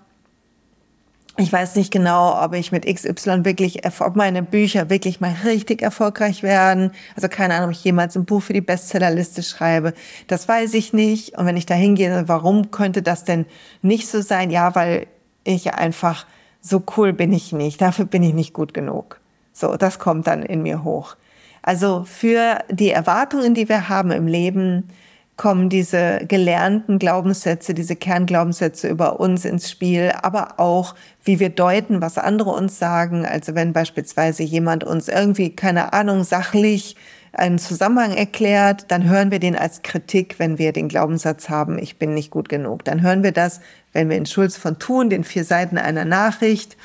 ich 1.38 1.52
weiß 1.52 1.76
nicht 1.76 1.90
genau, 1.90 2.42
ob 2.42 2.52
ich 2.52 2.72
mit 2.72 2.84
XY 2.84 3.44
wirklich, 3.44 3.86
ob 3.86 4.16
meine 4.16 4.42
Bücher 4.42 4.90
wirklich 4.90 5.20
mal 5.20 5.34
richtig 5.44 5.80
erfolgreich 5.80 6.42
werden. 6.42 6.92
Also 7.16 7.28
keine 7.28 7.54
Ahnung, 7.54 7.68
ob 7.68 7.72
ich 7.72 7.84
jemals 7.84 8.16
ein 8.16 8.26
Buch 8.26 8.42
für 8.42 8.52
die 8.52 8.60
Bestsellerliste 8.60 9.42
schreibe. 9.42 9.94
Das 10.26 10.46
weiß 10.46 10.74
ich 10.74 10.92
nicht. 10.92 11.38
Und 11.38 11.46
wenn 11.46 11.56
ich 11.56 11.64
da 11.64 11.74
hingehe, 11.74 12.24
warum 12.26 12.70
könnte 12.70 13.02
das 13.02 13.24
denn 13.24 13.46
nicht 13.80 14.08
so 14.08 14.20
sein? 14.20 14.50
Ja, 14.50 14.74
weil 14.74 15.06
ich 15.44 15.74
einfach 15.74 16.26
so 16.60 16.82
cool 16.96 17.12
bin 17.12 17.32
ich 17.32 17.52
nicht. 17.52 17.80
Dafür 17.80 18.04
bin 18.04 18.22
ich 18.22 18.34
nicht 18.34 18.52
gut 18.52 18.72
genug. 18.72 19.20
So, 19.52 19.76
das 19.76 19.98
kommt 19.98 20.26
dann 20.26 20.42
in 20.42 20.62
mir 20.62 20.84
hoch. 20.84 21.16
Also 21.62 22.04
für 22.04 22.58
die 22.70 22.90
Erwartungen, 22.90 23.54
die 23.54 23.68
wir 23.68 23.88
haben 23.88 24.10
im 24.10 24.26
Leben, 24.26 24.88
kommen 25.36 25.68
diese 25.68 26.20
gelernten 26.26 26.98
Glaubenssätze, 26.98 27.74
diese 27.74 27.96
Kernglaubenssätze 27.96 28.88
über 28.88 29.18
uns 29.18 29.44
ins 29.44 29.70
Spiel, 29.70 30.12
aber 30.22 30.60
auch, 30.60 30.94
wie 31.24 31.40
wir 31.40 31.48
deuten, 31.48 32.00
was 32.00 32.18
andere 32.18 32.50
uns 32.50 32.78
sagen. 32.78 33.24
Also 33.24 33.54
wenn 33.54 33.72
beispielsweise 33.72 34.42
jemand 34.42 34.84
uns 34.84 35.08
irgendwie, 35.08 35.50
keine 35.50 35.92
Ahnung, 35.92 36.22
sachlich 36.22 36.96
einen 37.32 37.58
Zusammenhang 37.58 38.12
erklärt, 38.12 38.90
dann 38.90 39.08
hören 39.08 39.30
wir 39.30 39.38
den 39.38 39.56
als 39.56 39.82
Kritik, 39.82 40.38
wenn 40.38 40.58
wir 40.58 40.72
den 40.72 40.88
Glaubenssatz 40.88 41.48
haben, 41.48 41.78
ich 41.78 41.98
bin 41.98 42.14
nicht 42.14 42.30
gut 42.30 42.48
genug. 42.48 42.84
Dann 42.84 43.02
hören 43.02 43.22
wir 43.22 43.32
das, 43.32 43.60
wenn 43.92 44.10
wir 44.10 44.16
in 44.16 44.26
Schulz 44.26 44.56
von 44.56 44.78
Thun, 44.78 45.08
den 45.10 45.24
vier 45.24 45.44
Seiten 45.44 45.78
einer 45.78 46.04
Nachricht, 46.04 46.76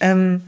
ähm, 0.00 0.42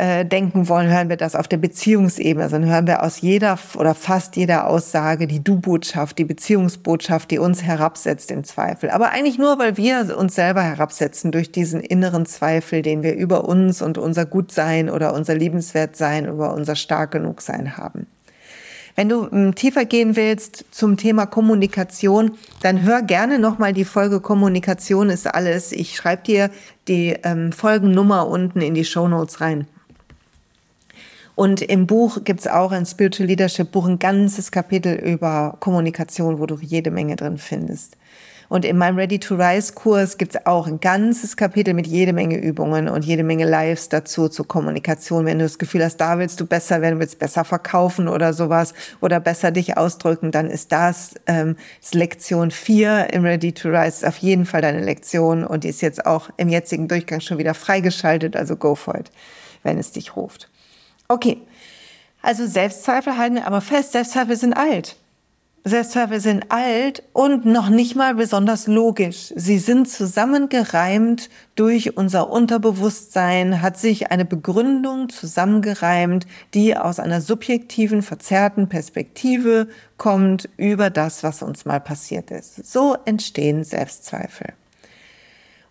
äh, 0.00 0.24
denken 0.24 0.68
wollen, 0.68 0.88
hören 0.88 1.08
wir 1.08 1.16
das 1.16 1.34
auf 1.34 1.46
der 1.46 1.58
Beziehungsebene. 1.58 2.44
Also 2.44 2.58
dann 2.58 2.68
hören 2.68 2.86
wir 2.86 3.02
aus 3.02 3.20
jeder 3.20 3.58
oder 3.76 3.94
fast 3.94 4.36
jeder 4.36 4.66
Aussage 4.66 5.26
die 5.26 5.44
Du-Botschaft, 5.44 6.16
die 6.16 6.24
Beziehungsbotschaft, 6.24 7.30
die 7.30 7.38
uns 7.38 7.64
herabsetzt 7.64 8.30
im 8.30 8.44
Zweifel. 8.44 8.90
Aber 8.90 9.10
eigentlich 9.10 9.36
nur, 9.36 9.58
weil 9.58 9.76
wir 9.76 10.16
uns 10.16 10.36
selber 10.36 10.62
herabsetzen 10.62 11.32
durch 11.32 11.52
diesen 11.52 11.80
inneren 11.80 12.24
Zweifel, 12.24 12.82
den 12.82 13.02
wir 13.02 13.14
über 13.14 13.44
uns 13.44 13.82
und 13.82 13.98
unser 13.98 14.24
Gutsein 14.24 14.88
oder 14.88 15.12
unser 15.12 15.34
Liebenswertsein, 15.34 16.24
über 16.24 16.54
unser 16.54 16.76
stark 16.76 17.10
genug 17.10 17.42
Sein 17.42 17.76
haben. 17.76 18.06
Wenn 18.96 19.08
du 19.08 19.28
ähm, 19.32 19.54
tiefer 19.54 19.84
gehen 19.84 20.16
willst 20.16 20.64
zum 20.70 20.96
Thema 20.96 21.26
Kommunikation, 21.26 22.32
dann 22.60 22.82
hör 22.82 23.02
gerne 23.02 23.38
nochmal 23.38 23.72
die 23.72 23.84
Folge 23.84 24.20
Kommunikation 24.20 25.10
ist 25.10 25.26
alles. 25.26 25.72
Ich 25.72 25.96
schreibe 25.96 26.22
dir 26.24 26.50
die 26.88 27.16
ähm, 27.22 27.52
Folgennummer 27.52 28.26
unten 28.26 28.60
in 28.60 28.74
die 28.74 28.84
Show 28.84 29.08
Notes 29.08 29.40
rein. 29.40 29.66
Und 31.34 31.62
im 31.62 31.86
Buch 31.86 32.18
gibt's 32.24 32.46
auch 32.46 32.70
ein 32.70 32.84
Spiritual 32.84 33.26
Leadership 33.26 33.72
Buch 33.72 33.86
ein 33.86 33.98
ganzes 33.98 34.50
Kapitel 34.50 34.94
über 34.94 35.56
Kommunikation, 35.60 36.38
wo 36.38 36.44
du 36.44 36.58
jede 36.60 36.90
Menge 36.90 37.16
drin 37.16 37.38
findest. 37.38 37.96
Und 38.50 38.64
in 38.64 38.76
meinem 38.76 38.96
Ready 38.98 39.20
to 39.20 39.36
Rise 39.36 39.74
Kurs 39.74 40.18
gibt's 40.18 40.36
auch 40.44 40.66
ein 40.66 40.80
ganzes 40.80 41.36
Kapitel 41.36 41.72
mit 41.72 41.86
jede 41.86 42.12
Menge 42.12 42.36
Übungen 42.36 42.88
und 42.88 43.04
jede 43.04 43.22
Menge 43.22 43.48
Lives 43.48 43.88
dazu 43.88 44.28
zur 44.28 44.48
Kommunikation. 44.48 45.24
Wenn 45.24 45.38
du 45.38 45.44
das 45.44 45.56
Gefühl 45.56 45.84
hast, 45.84 45.98
da 45.98 46.18
willst 46.18 46.40
du 46.40 46.46
besser 46.46 46.82
werden, 46.82 46.98
willst 46.98 47.20
besser 47.20 47.44
verkaufen 47.44 48.08
oder 48.08 48.32
sowas 48.32 48.74
oder 49.00 49.20
besser 49.20 49.52
dich 49.52 49.76
ausdrücken, 49.76 50.32
dann 50.32 50.50
ist 50.50 50.72
das, 50.72 51.14
ähm, 51.28 51.54
ist 51.80 51.94
Lektion 51.94 52.50
4 52.50 53.12
im 53.12 53.22
Ready 53.22 53.52
to 53.52 53.68
Rise 53.68 54.06
auf 54.06 54.16
jeden 54.16 54.44
Fall 54.44 54.62
deine 54.62 54.82
Lektion 54.82 55.44
und 55.44 55.62
die 55.62 55.68
ist 55.68 55.80
jetzt 55.80 56.04
auch 56.04 56.28
im 56.36 56.48
jetzigen 56.48 56.88
Durchgang 56.88 57.20
schon 57.20 57.38
wieder 57.38 57.54
freigeschaltet, 57.54 58.34
also 58.34 58.56
go 58.56 58.74
for 58.74 58.96
it, 58.98 59.12
wenn 59.62 59.78
es 59.78 59.92
dich 59.92 60.16
ruft. 60.16 60.50
Okay, 61.06 61.40
also 62.20 62.48
Selbstzweifel 62.48 63.16
halten 63.16 63.36
wir 63.36 63.46
aber 63.46 63.60
fest, 63.60 63.92
Selbstzweifel 63.92 64.36
sind 64.36 64.54
alt. 64.54 64.96
Selbstzweifel 65.62 66.20
sind 66.20 66.50
alt 66.50 67.02
und 67.12 67.44
noch 67.44 67.68
nicht 67.68 67.94
mal 67.94 68.14
besonders 68.14 68.66
logisch. 68.66 69.30
Sie 69.36 69.58
sind 69.58 69.90
zusammengereimt 69.90 71.28
durch 71.54 71.98
unser 71.98 72.30
Unterbewusstsein, 72.30 73.60
hat 73.60 73.76
sich 73.76 74.10
eine 74.10 74.24
Begründung 74.24 75.10
zusammengereimt, 75.10 76.26
die 76.54 76.78
aus 76.78 76.98
einer 76.98 77.20
subjektiven, 77.20 78.00
verzerrten 78.00 78.70
Perspektive 78.70 79.68
kommt 79.98 80.48
über 80.56 80.88
das, 80.88 81.22
was 81.22 81.42
uns 81.42 81.66
mal 81.66 81.80
passiert 81.80 82.30
ist. 82.30 82.66
So 82.66 82.96
entstehen 83.04 83.62
Selbstzweifel. 83.62 84.54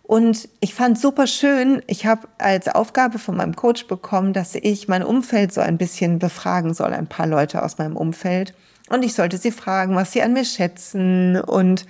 Und 0.04 0.48
ich 0.60 0.74
fand 0.74 0.98
super 0.98 1.26
schön, 1.26 1.82
ich 1.88 2.06
habe 2.06 2.28
als 2.38 2.68
Aufgabe 2.68 3.18
von 3.18 3.36
meinem 3.36 3.56
Coach 3.56 3.86
bekommen, 3.86 4.32
dass 4.32 4.54
ich 4.54 4.88
mein 4.88 5.02
Umfeld 5.02 5.52
so 5.52 5.60
ein 5.60 5.78
bisschen 5.78 6.18
befragen 6.20 6.74
soll, 6.74 6.92
ein 6.92 7.06
paar 7.08 7.26
Leute 7.26 7.62
aus 7.62 7.78
meinem 7.78 7.96
Umfeld. 7.96 8.54
Und 8.90 9.04
ich 9.04 9.14
sollte 9.14 9.38
sie 9.38 9.52
fragen, 9.52 9.94
was 9.94 10.12
sie 10.12 10.20
an 10.20 10.34
mir 10.34 10.44
schätzen 10.44 11.40
und 11.40 11.86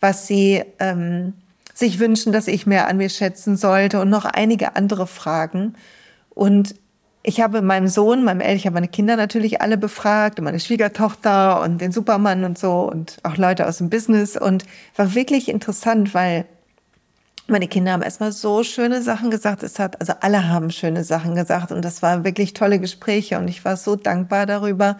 was 0.00 0.26
sie 0.26 0.62
ähm, 0.78 1.32
sich 1.72 1.98
wünschen, 1.98 2.32
dass 2.32 2.46
ich 2.46 2.66
mehr 2.66 2.86
an 2.86 2.98
mir 2.98 3.08
schätzen 3.08 3.56
sollte 3.56 4.00
und 4.00 4.10
noch 4.10 4.26
einige 4.26 4.76
andere 4.76 5.06
Fragen. 5.06 5.74
Und 6.30 6.74
ich 7.22 7.40
habe 7.40 7.62
meinem 7.62 7.88
Sohn, 7.88 8.22
meinem 8.22 8.42
Eltern, 8.42 8.56
ich 8.56 8.66
habe 8.66 8.74
meine 8.74 8.88
Kinder 8.88 9.16
natürlich 9.16 9.62
alle 9.62 9.78
befragt 9.78 10.38
und 10.38 10.44
meine 10.44 10.60
Schwiegertochter 10.60 11.62
und 11.62 11.80
den 11.80 11.90
Supermann 11.90 12.44
und 12.44 12.58
so 12.58 12.82
und 12.82 13.16
auch 13.22 13.38
Leute 13.38 13.66
aus 13.66 13.78
dem 13.78 13.88
Business 13.88 14.36
und 14.36 14.66
war 14.96 15.14
wirklich 15.14 15.48
interessant, 15.48 16.12
weil 16.12 16.44
meine 17.46 17.68
Kinder 17.68 17.92
haben 17.92 18.02
erstmal 18.02 18.32
so 18.32 18.62
schöne 18.62 19.00
Sachen 19.00 19.30
gesagt. 19.30 19.62
Es 19.62 19.78
hat, 19.78 19.98
also 20.00 20.12
alle 20.20 20.48
haben 20.48 20.70
schöne 20.70 21.04
Sachen 21.04 21.34
gesagt 21.34 21.72
und 21.72 21.82
das 21.82 22.02
waren 22.02 22.24
wirklich 22.24 22.52
tolle 22.52 22.78
Gespräche 22.78 23.38
und 23.38 23.48
ich 23.48 23.64
war 23.64 23.78
so 23.78 23.96
dankbar 23.96 24.44
darüber. 24.44 24.98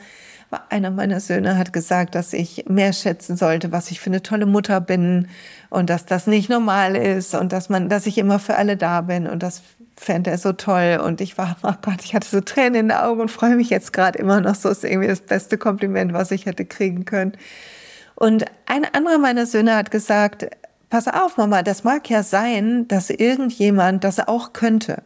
Einer 0.69 0.91
meiner 0.91 1.21
Söhne 1.21 1.57
hat 1.59 1.73
gesagt, 1.73 2.15
dass 2.15 2.33
ich 2.33 2.65
mehr 2.69 2.93
schätzen 2.93 3.37
sollte, 3.37 3.73
was 3.73 3.91
ich 3.91 4.01
für 4.01 4.11
eine 4.11 4.23
tolle 4.23 4.47
Mutter 4.47 4.81
bin 4.81 5.29
und 5.71 5.91
dass 5.91 6.07
das 6.07 6.27
nicht 6.27 6.49
normal 6.49 6.97
ist 6.97 7.35
und 7.35 7.53
dass 7.53 7.69
man, 7.69 7.89
dass 7.89 8.07
ich 8.07 8.19
immer 8.19 8.39
für 8.39 8.57
alle 8.57 8.77
da 8.77 9.01
bin 9.01 9.27
und 9.27 9.43
das 9.43 9.63
fände 9.97 10.31
er 10.31 10.39
so 10.39 10.53
toll 10.53 11.01
und 11.05 11.21
ich 11.21 11.39
war, 11.39 11.57
oh 11.63 11.73
Gott, 11.83 12.05
ich 12.05 12.15
hatte 12.15 12.29
so 12.29 12.41
Tränen 12.41 12.75
in 12.75 12.89
den 12.89 12.99
Augen 12.99 13.21
und 13.21 13.31
freue 13.31 13.57
mich 13.57 13.71
jetzt 13.71 13.93
gerade 13.93 14.19
immer 14.19 14.41
noch 14.41 14.55
so. 14.55 14.69
ist 14.69 14.85
irgendwie 14.85 15.09
das 15.09 15.21
beste 15.21 15.59
Kompliment, 15.59 16.13
was 16.13 16.31
ich 16.31 16.47
hätte 16.47 16.65
kriegen 16.65 17.05
können. 17.05 17.33
Und 18.17 18.45
ein 18.67 18.85
anderer 18.93 19.19
meiner 19.19 19.47
Söhne 19.47 19.77
hat 19.77 19.91
gesagt, 19.91 20.49
pass 20.91 21.09
auf, 21.09 21.37
Mama, 21.37 21.63
das 21.63 21.85
mag 21.85 22.09
ja 22.11 22.23
sein, 22.23 22.87
dass 22.89 23.11
irgendjemand 23.11 24.05
das 24.05 24.21
auch 24.21 24.53
könnte. 24.53 25.03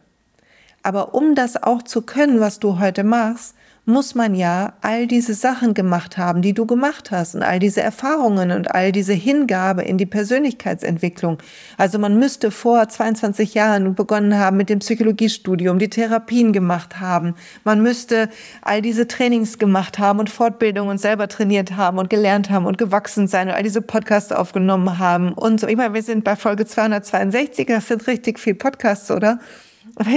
Aber 0.83 1.13
um 1.13 1.35
das 1.35 1.61
auch 1.61 1.83
zu 1.83 2.01
können, 2.01 2.39
was 2.39 2.59
du 2.59 2.79
heute 2.79 3.03
machst, 3.03 3.55
muss 3.89 4.15
man 4.15 4.35
ja 4.35 4.73
all 4.81 5.07
diese 5.07 5.33
Sachen 5.33 5.73
gemacht 5.73 6.17
haben, 6.17 6.41
die 6.41 6.53
du 6.53 6.65
gemacht 6.65 7.11
hast 7.11 7.35
und 7.35 7.43
all 7.43 7.59
diese 7.59 7.81
Erfahrungen 7.81 8.51
und 8.51 8.73
all 8.73 8.91
diese 8.91 9.13
Hingabe 9.13 9.81
in 9.81 9.97
die 9.97 10.05
Persönlichkeitsentwicklung. 10.05 11.39
Also 11.77 11.99
man 11.99 12.17
müsste 12.17 12.51
vor 12.51 12.87
22 12.87 13.55
Jahren 13.55 13.95
begonnen 13.95 14.37
haben 14.37 14.55
mit 14.55 14.69
dem 14.69 14.79
Psychologiestudium, 14.79 15.79
die 15.79 15.89
Therapien 15.89 16.53
gemacht 16.53 16.99
haben. 16.99 17.35
Man 17.63 17.81
müsste 17.81 18.29
all 18.61 18.81
diese 18.81 19.07
Trainings 19.07 19.57
gemacht 19.57 19.99
haben 19.99 20.19
und 20.19 20.29
Fortbildungen 20.29 20.91
und 20.91 20.97
selber 20.99 21.27
trainiert 21.27 21.75
haben 21.75 21.97
und 21.97 22.09
gelernt 22.09 22.49
haben 22.49 22.65
und 22.65 22.77
gewachsen 22.77 23.27
sein 23.27 23.49
und 23.49 23.55
all 23.55 23.63
diese 23.63 23.81
Podcasts 23.81 24.31
aufgenommen 24.31 24.99
haben 24.99 25.33
und 25.33 25.59
so. 25.59 25.67
Ich 25.67 25.75
meine, 25.77 25.93
wir 25.93 26.03
sind 26.03 26.23
bei 26.23 26.35
Folge 26.35 26.65
262, 26.65 27.67
das 27.67 27.87
sind 27.87 28.07
richtig 28.07 28.39
viel 28.39 28.55
Podcasts, 28.55 29.11
oder? 29.11 29.39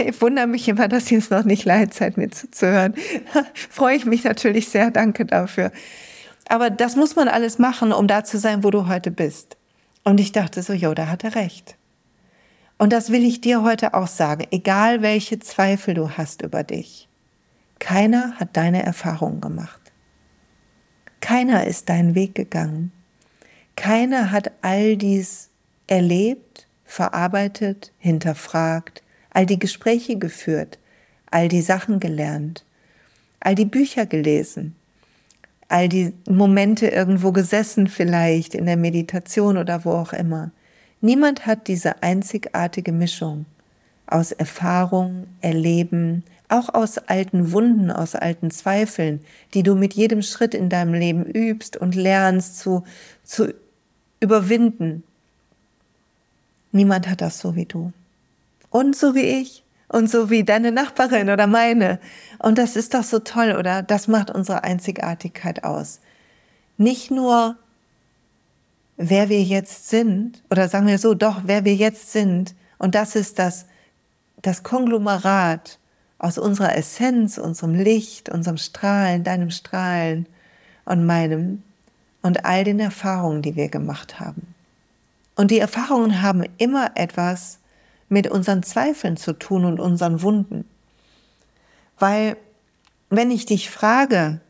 Ich 0.07 0.21
wundere 0.21 0.47
mich 0.47 0.69
immer, 0.69 0.89
dass 0.89 1.11
ihr 1.11 1.19
es 1.19 1.31
noch 1.31 1.45
nicht 1.45 1.65
leid 1.65 1.95
seid, 1.95 2.17
mir 2.17 2.31
zuzuhören. 2.31 2.95
Freue 3.55 3.97
ich 3.97 4.05
mich 4.05 4.25
natürlich 4.25 4.69
sehr. 4.69 4.91
Danke 4.91 5.25
dafür. 5.25 5.73
Aber 6.49 6.71
das 6.71 6.97
muss 6.97 7.17
man 7.17 7.29
alles 7.29 7.59
machen, 7.59 7.93
um 7.93 8.07
da 8.07 8.25
zu 8.25 8.39
sein, 8.39 8.65
wo 8.65 8.71
du 8.71 8.87
heute 8.87 9.11
bist. 9.11 9.57
Und 10.05 10.21
ich 10.21 10.33
dachte 10.33 10.63
so, 10.63 10.73
jo, 10.73 10.95
da 10.95 11.07
hat 11.09 11.25
er 11.25 11.35
recht. 11.35 11.77
Und 12.79 12.93
das 12.93 13.11
will 13.11 13.25
ich 13.25 13.41
dir 13.41 13.63
heute 13.63 13.95
auch 13.95 14.09
sagen, 14.09 14.47
egal 14.51 15.03
welche 15.03 15.39
Zweifel 15.39 15.95
du 15.95 16.11
hast 16.11 16.43
über 16.43 16.65
dich. 16.65 17.09
Keiner 17.79 18.35
hat 18.41 18.57
deine 18.57 18.83
Erfahrungen 18.83 19.41
gemacht. 19.41 19.81
Keiner 21.21 21.67
ist 21.67 21.89
deinen 21.89 22.15
Weg 22.15 22.35
gegangen. 22.35 22.93
Keiner 23.77 24.31
hat 24.33 24.51
all 24.63 24.97
dies 24.97 25.51
erlebt, 25.87 26.67
verarbeitet, 26.85 27.93
hinterfragt, 27.99 29.03
all 29.33 29.47
die 29.47 29.59
Gespräche 29.59 30.17
geführt, 30.19 30.79
all 31.31 31.49
die 31.49 31.63
Sachen 31.63 32.01
gelernt, 32.01 32.65
all 33.41 33.55
die 33.55 33.65
Bücher 33.65 34.07
gelesen, 34.07 34.75
all 35.69 35.89
die 35.89 36.13
Momente 36.29 36.89
irgendwo 36.89 37.33
gesessen 37.33 37.87
vielleicht 37.87 38.55
in 38.55 38.67
der 38.67 38.77
Meditation 38.77 39.57
oder 39.57 39.85
wo 39.85 39.93
auch 39.93 40.13
immer. 40.13 40.51
Niemand 41.01 41.47
hat 41.47 41.67
diese 41.67 42.03
einzigartige 42.03 42.93
Mischung 42.93 43.47
aus 44.07 44.33
Erfahrung, 44.33 45.27
Erleben, 45.41 46.23
auch 46.49 46.69
aus 46.75 46.99
alten 46.99 47.53
Wunden, 47.53 47.91
aus 47.91 48.15
alten 48.15 48.51
Zweifeln, 48.51 49.21
die 49.55 49.63
du 49.63 49.75
mit 49.75 49.95
jedem 49.95 50.21
Schritt 50.21 50.55
in 50.55 50.69
deinem 50.69 50.93
Leben 50.93 51.25
übst 51.25 51.79
und 51.79 51.95
lernst 51.95 52.59
zu, 52.59 52.85
zu 53.25 53.55
überwinden. 54.21 55.03
Niemand 56.71 57.09
hat 57.09 57.23
das 57.23 57.39
so 57.39 57.57
wie 57.57 57.65
du. 57.65 57.93
Und 58.73 58.97
so 58.97 59.15
wie 59.15 59.41
ich. 59.41 59.63
Und 59.89 60.11
so 60.11 60.31
wie 60.31 60.43
deine 60.43 60.73
Nachbarin 60.73 61.29
oder 61.31 61.47
meine. 61.47 62.01
Und 62.39 62.59
das 62.59 62.77
ist 62.77 62.95
doch 62.95 63.05
so 63.05 63.19
toll, 63.21 63.55
oder? 63.59 63.83
Das 63.83 64.09
macht 64.09 64.31
unsere 64.31 64.65
Einzigartigkeit 64.65 65.63
aus. 65.65 66.01
Nicht 66.79 67.11
nur 67.11 67.57
wer 68.97 69.29
wir 69.29 69.43
jetzt 69.43 69.89
sind, 69.89 70.43
oder 70.51 70.69
sagen 70.69 70.87
wir 70.87 70.99
so, 70.99 71.15
doch, 71.15 71.43
wer 71.45 71.65
wir 71.65 71.75
jetzt 71.75 72.13
sind, 72.13 72.55
und 72.79 72.95
das 72.95 73.17
ist 73.17 73.39
das, 73.39 73.67
das 74.41 74.63
Konglomerat 74.63 75.79
aus 76.19 76.39
unserer 76.39 76.77
Essenz, 76.77 77.39
unserem 77.39 77.75
Licht, 77.75 78.29
unserem 78.29 78.57
Strahlen, 78.57 79.25
deinem 79.25 79.51
Strahlen 79.51 80.27
und 80.85 81.05
meinem 81.05 81.63
und 82.23 82.45
all 82.45 82.65
den 82.65 82.81
Erfahrungen, 82.81 83.43
die 83.43 83.57
wir 83.57 83.69
gemacht 83.69 84.21
haben. 84.21 84.55
Und 85.35 85.51
die 85.51 85.59
Erfahrungen 85.59 86.23
haben 86.23 86.45
immer 86.59 86.93
etwas 86.95 87.59
mit 88.13 88.31
unseren 88.31 88.63
Zweifeln 88.63 89.17
zu 89.17 89.33
tun 89.33 89.65
und 89.65 89.81
unseren 89.81 90.21
Wunden. 90.21 90.67
Weil 91.99 92.37
wenn 93.09 93.31
ich 93.31 93.47
dich 93.47 93.71
frage, 93.71 94.41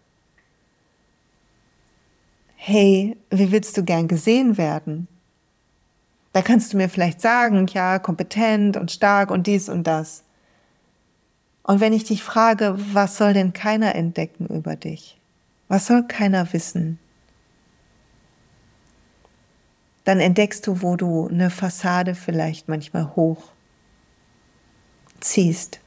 hey, 2.56 3.16
wie 3.30 3.52
willst 3.52 3.76
du 3.76 3.84
gern 3.84 4.08
gesehen 4.08 4.58
werden? 4.58 5.06
Da 6.32 6.42
kannst 6.42 6.72
du 6.72 6.76
mir 6.76 6.88
vielleicht 6.88 7.20
sagen, 7.20 7.66
ja, 7.68 8.00
kompetent 8.00 8.76
und 8.76 8.90
stark 8.90 9.30
und 9.30 9.46
dies 9.46 9.68
und 9.68 9.86
das. 9.86 10.24
Und 11.62 11.80
wenn 11.80 11.92
ich 11.92 12.02
dich 12.02 12.22
frage, 12.24 12.74
was 12.92 13.16
soll 13.16 13.32
denn 13.32 13.52
keiner 13.52 13.94
entdecken 13.94 14.46
über 14.46 14.74
dich? 14.74 15.20
Was 15.68 15.86
soll 15.86 16.02
keiner 16.08 16.52
wissen? 16.52 16.98
Dann 20.02 20.18
entdeckst 20.18 20.66
du, 20.66 20.82
wo 20.82 20.96
du 20.96 21.28
eine 21.28 21.48
Fassade 21.48 22.16
vielleicht 22.16 22.68
manchmal 22.68 23.14
hoch 23.14 23.51
ziehst. 25.24 25.80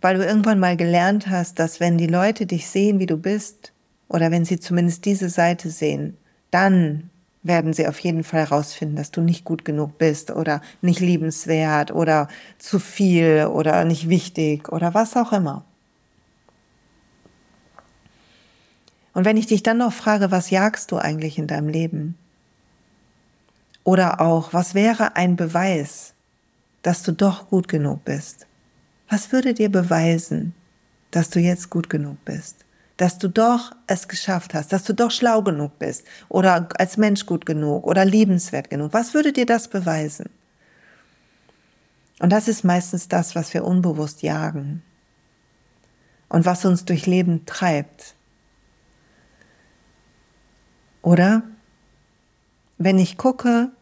Weil 0.00 0.16
du 0.16 0.24
irgendwann 0.24 0.58
mal 0.58 0.76
gelernt 0.76 1.28
hast, 1.28 1.58
dass 1.58 1.78
wenn 1.78 1.96
die 1.96 2.06
Leute 2.06 2.46
dich 2.46 2.68
sehen, 2.68 2.98
wie 2.98 3.06
du 3.06 3.16
bist, 3.16 3.72
oder 4.08 4.30
wenn 4.30 4.44
sie 4.44 4.60
zumindest 4.60 5.04
diese 5.04 5.30
Seite 5.30 5.70
sehen, 5.70 6.18
dann 6.50 7.10
werden 7.42 7.72
sie 7.72 7.88
auf 7.88 7.98
jeden 7.98 8.24
Fall 8.24 8.40
herausfinden, 8.40 8.96
dass 8.96 9.10
du 9.10 9.20
nicht 9.20 9.44
gut 9.44 9.64
genug 9.64 9.98
bist 9.98 10.30
oder 10.30 10.60
nicht 10.80 11.00
liebenswert 11.00 11.90
oder 11.90 12.28
zu 12.58 12.78
viel 12.78 13.48
oder 13.50 13.84
nicht 13.84 14.08
wichtig 14.08 14.70
oder 14.70 14.94
was 14.94 15.16
auch 15.16 15.32
immer. 15.32 15.64
Und 19.14 19.24
wenn 19.24 19.36
ich 19.36 19.46
dich 19.46 19.62
dann 19.62 19.78
noch 19.78 19.92
frage, 19.92 20.30
was 20.30 20.50
jagst 20.50 20.92
du 20.92 20.98
eigentlich 20.98 21.38
in 21.38 21.46
deinem 21.46 21.68
Leben? 21.68 22.16
Oder 23.84 24.20
auch, 24.20 24.52
was 24.52 24.74
wäre 24.74 25.16
ein 25.16 25.36
Beweis, 25.36 26.11
dass 26.82 27.02
du 27.02 27.12
doch 27.12 27.48
gut 27.48 27.68
genug 27.68 28.04
bist? 28.04 28.46
Was 29.08 29.32
würde 29.32 29.54
dir 29.54 29.70
beweisen, 29.70 30.54
dass 31.10 31.30
du 31.30 31.40
jetzt 31.40 31.70
gut 31.70 31.88
genug 31.90 32.24
bist? 32.24 32.64
dass 33.02 33.18
du 33.18 33.28
doch 33.28 33.72
es 33.88 34.06
geschafft 34.06 34.54
hast, 34.54 34.72
dass 34.72 34.84
du 34.84 34.92
doch 34.92 35.10
schlau 35.10 35.42
genug 35.42 35.76
bist 35.80 36.06
oder 36.28 36.68
als 36.78 36.96
Mensch 36.96 37.26
gut 37.26 37.46
genug 37.46 37.84
oder 37.84 38.04
liebenswert 38.04 38.70
genug. 38.70 38.92
Was 38.92 39.12
würde 39.12 39.32
dir 39.32 39.44
das 39.44 39.66
beweisen? 39.66 40.26
Und 42.20 42.30
das 42.30 42.46
ist 42.46 42.62
meistens 42.62 43.08
das, 43.08 43.34
was 43.34 43.52
wir 43.54 43.64
unbewusst 43.64 44.22
jagen 44.22 44.84
und 46.28 46.44
was 46.44 46.64
uns 46.64 46.84
durch 46.84 47.06
Leben 47.06 47.44
treibt. 47.44 48.14
Oder 51.02 51.42
wenn 52.78 53.00
ich 53.00 53.18
gucke, 53.18 53.72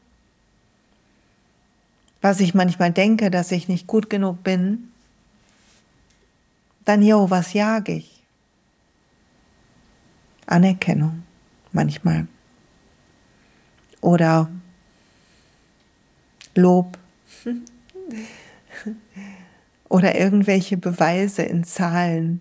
was 2.21 2.41
ich 2.41 2.55
manchmal 2.55 2.93
denke, 2.93 3.31
dass 3.31 3.53
ich 3.53 3.69
nicht 3.69 3.87
gut 3.87 4.11
genug 4.11 4.43
bin, 4.43 4.91
dann, 6.85 7.03
jo, 7.03 7.31
was 7.31 7.53
jage 7.53 7.93
ich? 7.93 8.23
Anerkennung 10.47 11.23
manchmal. 11.73 12.27
Oder 14.01 14.51
Lob. 16.55 16.99
Oder 19.89 20.19
irgendwelche 20.19 20.77
Beweise 20.77 21.43
in 21.43 21.65
Zahlen, 21.65 22.41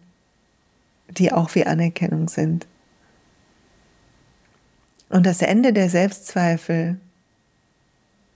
die 1.09 1.31
auch 1.31 1.55
wie 1.55 1.65
Anerkennung 1.65 2.29
sind. 2.29 2.67
Und 5.09 5.25
das 5.25 5.41
Ende 5.41 5.73
der 5.73 5.89
Selbstzweifel 5.89 6.99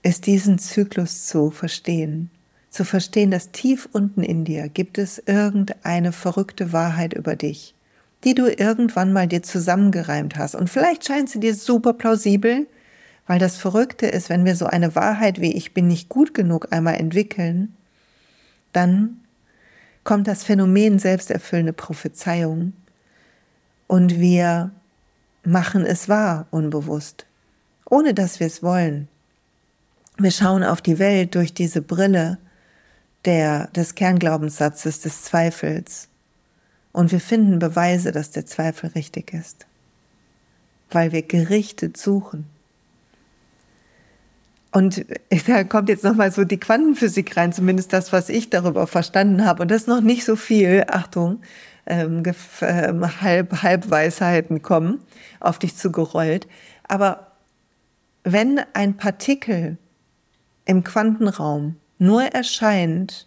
ist 0.04 0.26
diesen 0.26 0.58
Zyklus 0.58 1.26
zu 1.26 1.50
verstehen. 1.50 2.30
Zu 2.68 2.84
verstehen, 2.84 3.30
dass 3.30 3.50
tief 3.50 3.88
unten 3.90 4.22
in 4.22 4.44
dir 4.44 4.68
gibt 4.68 4.98
es 4.98 5.18
irgendeine 5.26 6.12
verrückte 6.12 6.72
Wahrheit 6.72 7.14
über 7.14 7.36
dich, 7.36 7.74
die 8.22 8.34
du 8.34 8.46
irgendwann 8.46 9.12
mal 9.12 9.26
dir 9.26 9.42
zusammengereimt 9.42 10.36
hast. 10.36 10.54
Und 10.54 10.68
vielleicht 10.68 11.06
scheint 11.06 11.30
sie 11.30 11.40
dir 11.40 11.54
super 11.54 11.94
plausibel, 11.94 12.66
weil 13.26 13.38
das 13.38 13.56
Verrückte 13.56 14.06
ist, 14.06 14.28
wenn 14.28 14.44
wir 14.44 14.56
so 14.56 14.66
eine 14.66 14.94
Wahrheit 14.94 15.40
wie 15.40 15.54
ich 15.54 15.72
bin 15.72 15.88
nicht 15.88 16.10
gut 16.10 16.34
genug 16.34 16.70
einmal 16.70 16.96
entwickeln, 16.96 17.74
dann 18.74 19.20
kommt 20.02 20.28
das 20.28 20.44
Phänomen 20.44 20.98
selbsterfüllende 20.98 21.72
Prophezeiung 21.72 22.74
und 23.86 24.20
wir 24.20 24.70
machen 25.44 25.86
es 25.86 26.10
wahr 26.10 26.46
unbewusst, 26.50 27.24
ohne 27.88 28.12
dass 28.12 28.38
wir 28.38 28.48
es 28.48 28.62
wollen. 28.62 29.08
Wir 30.16 30.30
schauen 30.30 30.62
auf 30.62 30.80
die 30.80 30.98
Welt 30.98 31.34
durch 31.34 31.54
diese 31.54 31.82
Brille 31.82 32.38
der, 33.24 33.68
des 33.68 33.94
Kernglaubenssatzes 33.94 35.00
des 35.00 35.22
Zweifels 35.22 36.08
und 36.92 37.10
wir 37.10 37.20
finden 37.20 37.58
Beweise, 37.58 38.12
dass 38.12 38.30
der 38.30 38.46
Zweifel 38.46 38.90
richtig 38.90 39.32
ist, 39.32 39.66
weil 40.90 41.10
wir 41.10 41.22
gerichtet 41.22 41.96
suchen. 41.96 42.46
Und 44.70 45.04
da 45.46 45.64
kommt 45.64 45.88
jetzt 45.88 46.04
nochmal 46.04 46.30
so 46.30 46.44
die 46.44 46.60
Quantenphysik 46.60 47.36
rein, 47.36 47.52
zumindest 47.52 47.92
das, 47.92 48.12
was 48.12 48.28
ich 48.28 48.50
darüber 48.50 48.86
verstanden 48.86 49.44
habe. 49.44 49.62
Und 49.62 49.72
das 49.72 49.82
ist 49.82 49.88
noch 49.88 50.00
nicht 50.00 50.24
so 50.24 50.36
viel, 50.36 50.84
Achtung, 50.86 51.40
ähm, 51.86 52.22
ähm, 52.60 53.20
halb, 53.20 53.62
Halbweisheiten 53.62 54.62
kommen 54.62 55.00
auf 55.40 55.58
dich 55.58 55.76
zugerollt. 55.76 56.46
Aber 56.86 57.32
wenn 58.22 58.60
ein 58.72 58.96
Partikel 58.96 59.78
im 60.64 60.84
Quantenraum 60.84 61.76
nur 61.98 62.22
erscheint, 62.22 63.26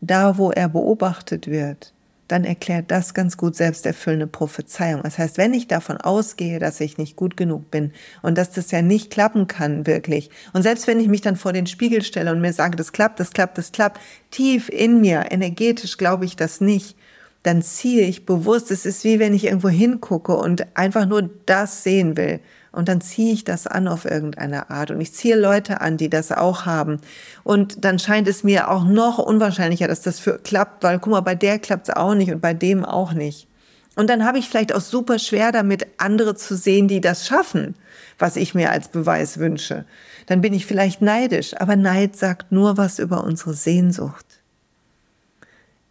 da 0.00 0.38
wo 0.38 0.50
er 0.50 0.68
beobachtet 0.68 1.46
wird, 1.46 1.92
dann 2.28 2.44
erklärt 2.44 2.90
das 2.90 3.14
ganz 3.14 3.36
gut 3.36 3.54
selbsterfüllende 3.54 4.26
Prophezeiung. 4.26 5.02
Das 5.02 5.18
heißt, 5.18 5.38
wenn 5.38 5.54
ich 5.54 5.68
davon 5.68 5.96
ausgehe, 5.96 6.58
dass 6.58 6.80
ich 6.80 6.98
nicht 6.98 7.16
gut 7.16 7.36
genug 7.36 7.70
bin 7.70 7.92
und 8.22 8.36
dass 8.36 8.50
das 8.50 8.70
ja 8.72 8.82
nicht 8.82 9.10
klappen 9.10 9.46
kann, 9.46 9.86
wirklich, 9.86 10.30
und 10.52 10.62
selbst 10.62 10.86
wenn 10.86 10.98
ich 10.98 11.08
mich 11.08 11.20
dann 11.20 11.36
vor 11.36 11.52
den 11.52 11.66
Spiegel 11.66 12.02
stelle 12.02 12.32
und 12.32 12.40
mir 12.40 12.52
sage, 12.52 12.76
das 12.76 12.92
klappt, 12.92 13.20
das 13.20 13.30
klappt, 13.30 13.58
das 13.58 13.70
klappt, 13.70 14.00
tief 14.30 14.68
in 14.68 15.00
mir, 15.00 15.26
energetisch 15.30 15.98
glaube 15.98 16.24
ich 16.24 16.34
das 16.34 16.60
nicht, 16.60 16.96
dann 17.44 17.62
ziehe 17.62 18.02
ich 18.02 18.26
bewusst, 18.26 18.72
es 18.72 18.86
ist 18.86 19.04
wie 19.04 19.20
wenn 19.20 19.32
ich 19.32 19.44
irgendwo 19.44 19.68
hingucke 19.68 20.34
und 20.36 20.66
einfach 20.76 21.06
nur 21.06 21.30
das 21.46 21.84
sehen 21.84 22.16
will 22.16 22.40
und 22.76 22.88
dann 22.88 23.00
ziehe 23.00 23.32
ich 23.32 23.42
das 23.42 23.66
an 23.66 23.88
auf 23.88 24.04
irgendeine 24.04 24.70
Art 24.70 24.90
und 24.90 25.00
ich 25.00 25.14
ziehe 25.14 25.34
Leute 25.34 25.80
an, 25.80 25.96
die 25.96 26.10
das 26.10 26.30
auch 26.30 26.66
haben 26.66 27.00
und 27.42 27.84
dann 27.84 27.98
scheint 27.98 28.28
es 28.28 28.44
mir 28.44 28.70
auch 28.70 28.84
noch 28.84 29.18
unwahrscheinlicher, 29.18 29.88
dass 29.88 30.02
das 30.02 30.20
für 30.20 30.38
klappt, 30.38 30.84
weil 30.84 30.98
guck 30.98 31.12
mal, 31.12 31.20
bei 31.20 31.34
der 31.34 31.58
klappt 31.58 31.88
es 31.88 31.96
auch 31.96 32.14
nicht 32.14 32.30
und 32.30 32.40
bei 32.40 32.54
dem 32.54 32.84
auch 32.84 33.12
nicht. 33.12 33.48
Und 33.96 34.10
dann 34.10 34.26
habe 34.26 34.38
ich 34.38 34.48
vielleicht 34.48 34.74
auch 34.74 34.82
super 34.82 35.18
schwer 35.18 35.52
damit, 35.52 35.86
andere 35.96 36.34
zu 36.34 36.54
sehen, 36.54 36.86
die 36.86 37.00
das 37.00 37.26
schaffen, 37.26 37.74
was 38.18 38.36
ich 38.36 38.54
mir 38.54 38.70
als 38.70 38.88
Beweis 38.88 39.38
wünsche. 39.38 39.86
Dann 40.26 40.42
bin 40.42 40.52
ich 40.52 40.66
vielleicht 40.66 41.00
neidisch, 41.00 41.58
aber 41.58 41.76
Neid 41.76 42.14
sagt 42.14 42.52
nur 42.52 42.76
was 42.76 42.98
über 42.98 43.24
unsere 43.24 43.54
Sehnsucht. 43.54 44.26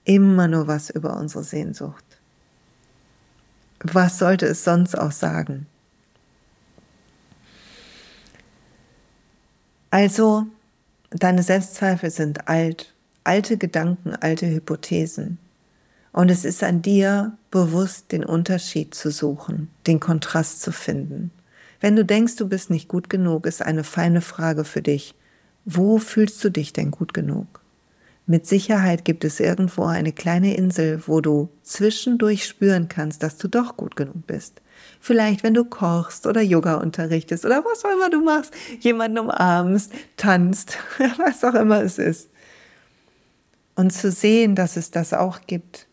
Immer 0.03 0.47
nur 0.47 0.67
was 0.67 0.91
über 0.91 1.17
unsere 1.17 1.43
Sehnsucht. 1.43 2.05
Was 3.79 4.19
sollte 4.19 4.45
es 4.45 4.63
sonst 4.63 4.95
auch 4.95 5.11
sagen? 5.11 5.65
Also, 9.95 10.45
deine 11.09 11.41
Selbstzweifel 11.41 12.09
sind 12.09 12.49
alt, 12.49 12.93
alte 13.23 13.55
Gedanken, 13.55 14.13
alte 14.13 14.45
Hypothesen. 14.45 15.37
Und 16.11 16.29
es 16.29 16.43
ist 16.43 16.65
an 16.65 16.81
dir, 16.81 17.37
bewusst 17.49 18.11
den 18.11 18.25
Unterschied 18.25 18.93
zu 18.93 19.09
suchen, 19.09 19.69
den 19.87 20.01
Kontrast 20.01 20.61
zu 20.61 20.73
finden. 20.73 21.31
Wenn 21.79 21.95
du 21.95 22.03
denkst, 22.03 22.35
du 22.35 22.49
bist 22.49 22.69
nicht 22.69 22.89
gut 22.89 23.09
genug, 23.09 23.45
ist 23.45 23.61
eine 23.61 23.85
feine 23.85 24.19
Frage 24.19 24.65
für 24.65 24.81
dich. 24.81 25.15
Wo 25.63 25.97
fühlst 25.97 26.43
du 26.43 26.49
dich 26.49 26.73
denn 26.73 26.91
gut 26.91 27.13
genug? 27.13 27.61
Mit 28.27 28.47
Sicherheit 28.47 29.05
gibt 29.05 29.23
es 29.23 29.39
irgendwo 29.39 29.83
eine 29.83 30.11
kleine 30.11 30.55
Insel, 30.55 31.03
wo 31.05 31.21
du 31.21 31.49
zwischendurch 31.61 32.45
spüren 32.45 32.87
kannst, 32.87 33.21
dass 33.21 33.37
du 33.37 33.47
doch 33.47 33.77
gut 33.77 33.95
genug 33.95 34.25
bist. 34.25 34.61
Vielleicht, 34.99 35.43
wenn 35.43 35.53
du 35.53 35.63
kochst 35.63 36.25
oder 36.25 36.41
Yoga 36.41 36.75
unterrichtest 36.75 37.45
oder 37.45 37.63
was 37.63 37.85
auch 37.85 37.91
immer 37.91 38.09
du 38.09 38.21
machst, 38.21 38.51
jemanden 38.79 39.19
umarmst, 39.19 39.91
tanzt, 40.17 40.79
was 41.17 41.43
auch 41.43 41.53
immer 41.53 41.83
es 41.83 41.99
ist. 41.99 42.29
Und 43.75 43.91
zu 43.91 44.11
sehen, 44.11 44.55
dass 44.55 44.75
es 44.75 44.89
das 44.89 45.13
auch 45.13 45.41
gibt. 45.45 45.87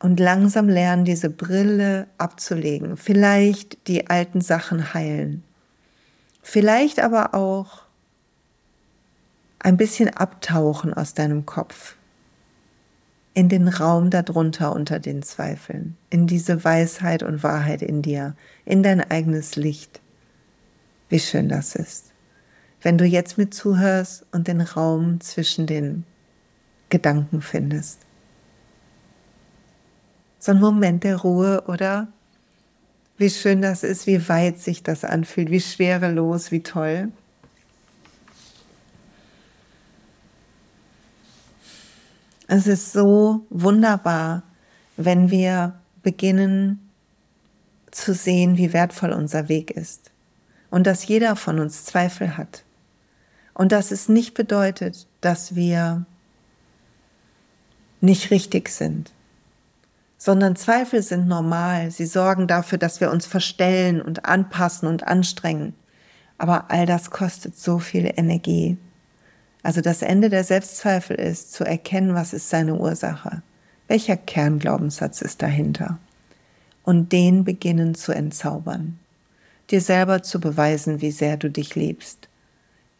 Und 0.00 0.20
langsam 0.20 0.68
lernen, 0.68 1.06
diese 1.06 1.30
Brille 1.30 2.08
abzulegen. 2.18 2.98
Vielleicht 2.98 3.88
die 3.88 4.08
alten 4.08 4.42
Sachen 4.42 4.92
heilen. 4.92 5.44
Vielleicht 6.42 7.00
aber 7.00 7.32
auch 7.32 7.83
ein 9.64 9.78
bisschen 9.78 10.10
abtauchen 10.10 10.92
aus 10.92 11.14
deinem 11.14 11.46
Kopf 11.46 11.96
in 13.32 13.48
den 13.48 13.66
Raum 13.66 14.10
darunter 14.10 14.74
unter 14.74 15.00
den 15.00 15.22
Zweifeln, 15.22 15.96
in 16.10 16.26
diese 16.26 16.62
Weisheit 16.64 17.22
und 17.22 17.42
Wahrheit 17.42 17.80
in 17.80 18.02
dir, 18.02 18.36
in 18.66 18.82
dein 18.82 19.00
eigenes 19.00 19.56
Licht. 19.56 20.02
Wie 21.08 21.18
schön 21.18 21.48
das 21.48 21.74
ist. 21.74 22.12
Wenn 22.82 22.98
du 22.98 23.06
jetzt 23.06 23.38
mit 23.38 23.54
zuhörst 23.54 24.26
und 24.32 24.48
den 24.48 24.60
Raum 24.60 25.20
zwischen 25.20 25.66
den 25.66 26.04
Gedanken 26.90 27.40
findest. 27.40 28.00
So 30.38 30.52
ein 30.52 30.60
Moment 30.60 31.04
der 31.04 31.16
Ruhe, 31.16 31.64
oder? 31.68 32.08
Wie 33.16 33.30
schön 33.30 33.62
das 33.62 33.82
ist, 33.82 34.06
wie 34.06 34.28
weit 34.28 34.58
sich 34.58 34.82
das 34.82 35.04
anfühlt, 35.04 35.50
wie 35.50 35.60
schwerelos, 35.60 36.50
wie 36.50 36.62
toll. 36.62 37.10
Es 42.46 42.66
ist 42.66 42.92
so 42.92 43.46
wunderbar, 43.50 44.42
wenn 44.96 45.30
wir 45.30 45.74
beginnen 46.02 46.90
zu 47.90 48.12
sehen, 48.12 48.56
wie 48.56 48.72
wertvoll 48.72 49.12
unser 49.12 49.48
Weg 49.48 49.70
ist 49.70 50.10
und 50.70 50.86
dass 50.86 51.06
jeder 51.06 51.36
von 51.36 51.58
uns 51.58 51.84
Zweifel 51.84 52.36
hat 52.36 52.64
und 53.54 53.72
dass 53.72 53.90
es 53.90 54.08
nicht 54.08 54.34
bedeutet, 54.34 55.06
dass 55.20 55.54
wir 55.54 56.04
nicht 58.00 58.30
richtig 58.30 58.68
sind, 58.68 59.12
sondern 60.18 60.56
Zweifel 60.56 61.02
sind 61.02 61.26
normal. 61.26 61.90
Sie 61.90 62.06
sorgen 62.06 62.46
dafür, 62.46 62.78
dass 62.78 63.00
wir 63.00 63.10
uns 63.10 63.26
verstellen 63.26 64.02
und 64.02 64.24
anpassen 64.24 64.88
und 64.88 65.06
anstrengen. 65.06 65.74
Aber 66.36 66.70
all 66.70 66.86
das 66.86 67.10
kostet 67.10 67.56
so 67.56 67.78
viel 67.78 68.12
Energie. 68.16 68.76
Also 69.64 69.80
das 69.80 70.02
Ende 70.02 70.28
der 70.28 70.44
Selbstzweifel 70.44 71.16
ist 71.16 71.54
zu 71.54 71.64
erkennen, 71.64 72.14
was 72.14 72.34
ist 72.34 72.50
seine 72.50 72.74
Ursache. 72.74 73.42
Welcher 73.88 74.18
Kernglaubenssatz 74.18 75.22
ist 75.22 75.40
dahinter? 75.40 75.98
Und 76.84 77.12
den 77.12 77.44
beginnen 77.44 77.94
zu 77.94 78.12
entzaubern. 78.12 78.98
Dir 79.70 79.80
selber 79.80 80.22
zu 80.22 80.38
beweisen, 80.38 81.00
wie 81.00 81.10
sehr 81.10 81.38
du 81.38 81.50
dich 81.50 81.74
liebst. 81.76 82.28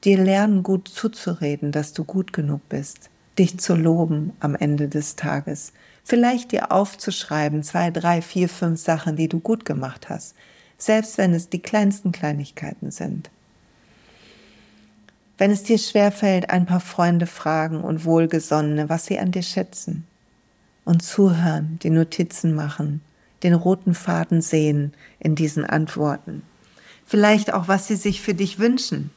Dir 0.05 0.17
lernen, 0.17 0.63
gut 0.63 0.89
zuzureden, 0.89 1.71
dass 1.71 1.93
du 1.93 2.03
gut 2.03 2.33
genug 2.33 2.67
bist. 2.71 3.11
Dich 3.39 3.59
zu 3.59 3.75
loben 3.75 4.33
am 4.41 4.55
Ende 4.55 4.89
des 4.89 5.17
Tages. 5.17 5.75
Vielleicht 6.03 6.53
dir 6.53 6.73
aufzuschreiben, 6.73 7.63
zwei, 7.63 7.91
drei, 7.91 8.23
vier, 8.23 8.49
fünf 8.49 8.81
Sachen, 8.81 9.17
die 9.17 9.29
du 9.29 9.39
gut 9.39 9.67
gemacht 9.67 10.09
hast. 10.09 10.35
Selbst 10.79 11.19
wenn 11.19 11.35
es 11.35 11.51
die 11.51 11.61
kleinsten 11.61 12.11
Kleinigkeiten 12.11 12.91
sind. 12.91 13.31
Wenn 15.37 15.51
es 15.51 15.65
dir 15.65 15.79
schwerfällt, 15.79 16.51
ein 16.51 16.67
paar 16.67 16.81
Freunde 16.81 17.27
fragen 17.27 17.83
und 17.83 18.05
Wohlgesonnene, 18.05 18.89
was 18.89 19.07
sie 19.07 19.19
an 19.19 19.33
dir 19.33 19.43
schätzen. 19.43 20.07
Und 20.85 21.03
zuhören, 21.03 21.79
die 21.83 21.91
Notizen 21.91 22.55
machen, 22.55 23.01
den 23.43 23.55
roten 23.55 23.95
Faden 23.95 24.43
sehen 24.43 24.93
in 25.19 25.35
diesen 25.35 25.65
Antworten. 25.65 26.43
Vielleicht 27.07 27.53
auch, 27.53 27.69
was 27.69 27.87
sie 27.87 27.97
sich 27.97 28.21
für 28.21 28.35
dich 28.35 28.59
wünschen. 28.59 29.11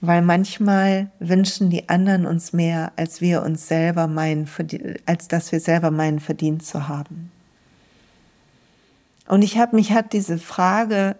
Weil 0.00 0.22
manchmal 0.22 1.10
wünschen 1.20 1.70
die 1.70 1.88
anderen 1.88 2.26
uns 2.26 2.52
mehr, 2.52 2.92
als 2.96 3.20
wir 3.20 3.42
uns 3.42 3.68
selber 3.68 4.08
meinen, 4.08 4.48
als 5.06 5.28
dass 5.28 5.52
wir 5.52 5.60
selber 5.60 5.90
meinen, 5.90 6.20
verdient 6.20 6.64
zu 6.64 6.88
haben. 6.88 7.30
Und 9.26 9.42
ich 9.42 9.58
habe 9.58 9.76
mich 9.76 9.92
hat 9.92 10.12
diese 10.12 10.38
Frage, 10.38 11.16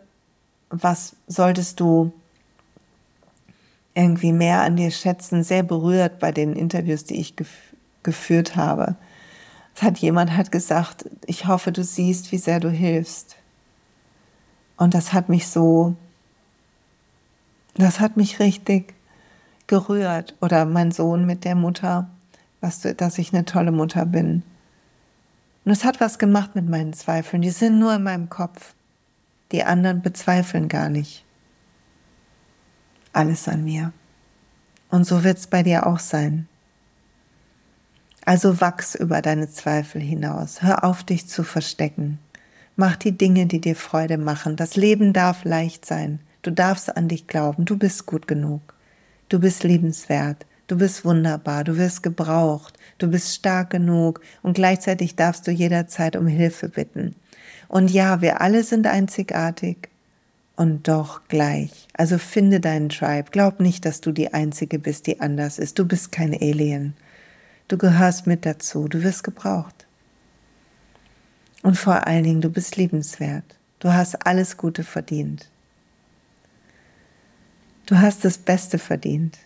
was 0.70 1.16
solltest 1.26 1.80
du 1.80 2.12
irgendwie 3.96 4.32
mehr 4.32 4.60
an 4.60 4.76
dir 4.76 4.90
schätzen, 4.90 5.42
sehr 5.42 5.62
berührt 5.62 6.18
bei 6.18 6.30
den 6.30 6.54
Interviews, 6.54 7.04
die 7.04 7.18
ich 7.18 7.34
gef 7.34 7.48
geführt 8.02 8.54
habe. 8.54 8.94
Es 9.74 9.82
hat 9.82 9.98
jemand 9.98 10.36
hat 10.36 10.52
gesagt, 10.52 11.10
ich 11.26 11.48
hoffe, 11.48 11.72
du 11.72 11.82
siehst, 11.82 12.30
wie 12.30 12.38
sehr 12.38 12.60
du 12.60 12.70
hilfst. 12.70 13.34
Und 14.76 14.94
das 14.94 15.12
hat 15.12 15.28
mich 15.28 15.48
so, 15.48 15.96
das 17.74 17.98
hat 17.98 18.16
mich 18.16 18.38
richtig 18.38 18.94
gerührt. 19.66 20.36
Oder 20.40 20.66
mein 20.66 20.92
Sohn 20.92 21.26
mit 21.26 21.44
der 21.44 21.56
Mutter, 21.56 22.08
was, 22.60 22.82
dass 22.82 23.18
ich 23.18 23.34
eine 23.34 23.44
tolle 23.44 23.72
Mutter 23.72 24.06
bin. 24.06 24.44
Und 25.64 25.72
es 25.72 25.84
hat 25.84 26.00
was 26.00 26.20
gemacht 26.20 26.54
mit 26.54 26.68
meinen 26.68 26.92
Zweifeln. 26.92 27.42
Die 27.42 27.50
sind 27.50 27.80
nur 27.80 27.96
in 27.96 28.04
meinem 28.04 28.28
Kopf. 28.28 28.74
Die 29.50 29.64
anderen 29.64 30.00
bezweifeln 30.00 30.68
gar 30.68 30.90
nicht 30.90 31.25
alles 33.16 33.48
an 33.48 33.64
mir. 33.64 33.92
Und 34.90 35.04
so 35.04 35.24
wird 35.24 35.38
es 35.38 35.46
bei 35.46 35.62
dir 35.62 35.86
auch 35.86 35.98
sein. 35.98 36.48
Also 38.24 38.60
wachs 38.60 38.94
über 38.94 39.22
deine 39.22 39.50
Zweifel 39.50 40.00
hinaus. 40.00 40.62
Hör 40.62 40.84
auf, 40.84 41.04
dich 41.04 41.28
zu 41.28 41.44
verstecken. 41.44 42.18
Mach 42.74 42.96
die 42.96 43.16
Dinge, 43.16 43.46
die 43.46 43.60
dir 43.60 43.76
Freude 43.76 44.18
machen. 44.18 44.56
Das 44.56 44.76
Leben 44.76 45.12
darf 45.12 45.44
leicht 45.44 45.86
sein. 45.86 46.20
Du 46.42 46.50
darfst 46.50 46.96
an 46.96 47.08
dich 47.08 47.26
glauben. 47.26 47.64
Du 47.64 47.76
bist 47.76 48.06
gut 48.06 48.28
genug. 48.28 48.74
Du 49.28 49.38
bist 49.38 49.64
liebenswert. 49.64 50.44
Du 50.66 50.76
bist 50.76 51.04
wunderbar. 51.04 51.64
Du 51.64 51.76
wirst 51.78 52.02
gebraucht. 52.02 52.76
Du 52.98 53.08
bist 53.08 53.34
stark 53.34 53.70
genug. 53.70 54.20
Und 54.42 54.54
gleichzeitig 54.54 55.16
darfst 55.16 55.46
du 55.46 55.52
jederzeit 55.52 56.16
um 56.16 56.26
Hilfe 56.26 56.68
bitten. 56.68 57.14
Und 57.68 57.90
ja, 57.90 58.20
wir 58.20 58.40
alle 58.40 58.62
sind 58.62 58.86
einzigartig 58.86 59.88
und 60.56 60.88
doch 60.88 61.28
gleich. 61.28 61.86
Also 61.92 62.18
finde 62.18 62.60
deinen 62.60 62.88
Tribe. 62.88 63.30
Glaub 63.30 63.60
nicht, 63.60 63.84
dass 63.84 64.00
du 64.00 64.12
die 64.12 64.34
Einzige 64.34 64.78
bist, 64.78 65.06
die 65.06 65.20
anders 65.20 65.58
ist. 65.58 65.78
Du 65.78 65.86
bist 65.86 66.10
kein 66.10 66.34
Alien. 66.34 66.94
Du 67.68 67.76
gehörst 67.76 68.26
mit 68.26 68.46
dazu. 68.46 68.88
Du 68.88 69.02
wirst 69.02 69.22
gebraucht. 69.22 69.86
Und 71.62 71.76
vor 71.76 72.06
allen 72.06 72.24
Dingen, 72.24 72.40
du 72.40 72.50
bist 72.50 72.76
liebenswert. 72.76 73.44
Du 73.80 73.92
hast 73.92 74.26
alles 74.26 74.56
Gute 74.56 74.82
verdient. 74.82 75.50
Du 77.86 77.98
hast 77.98 78.24
das 78.24 78.38
Beste 78.38 78.78
verdient. 78.78 79.38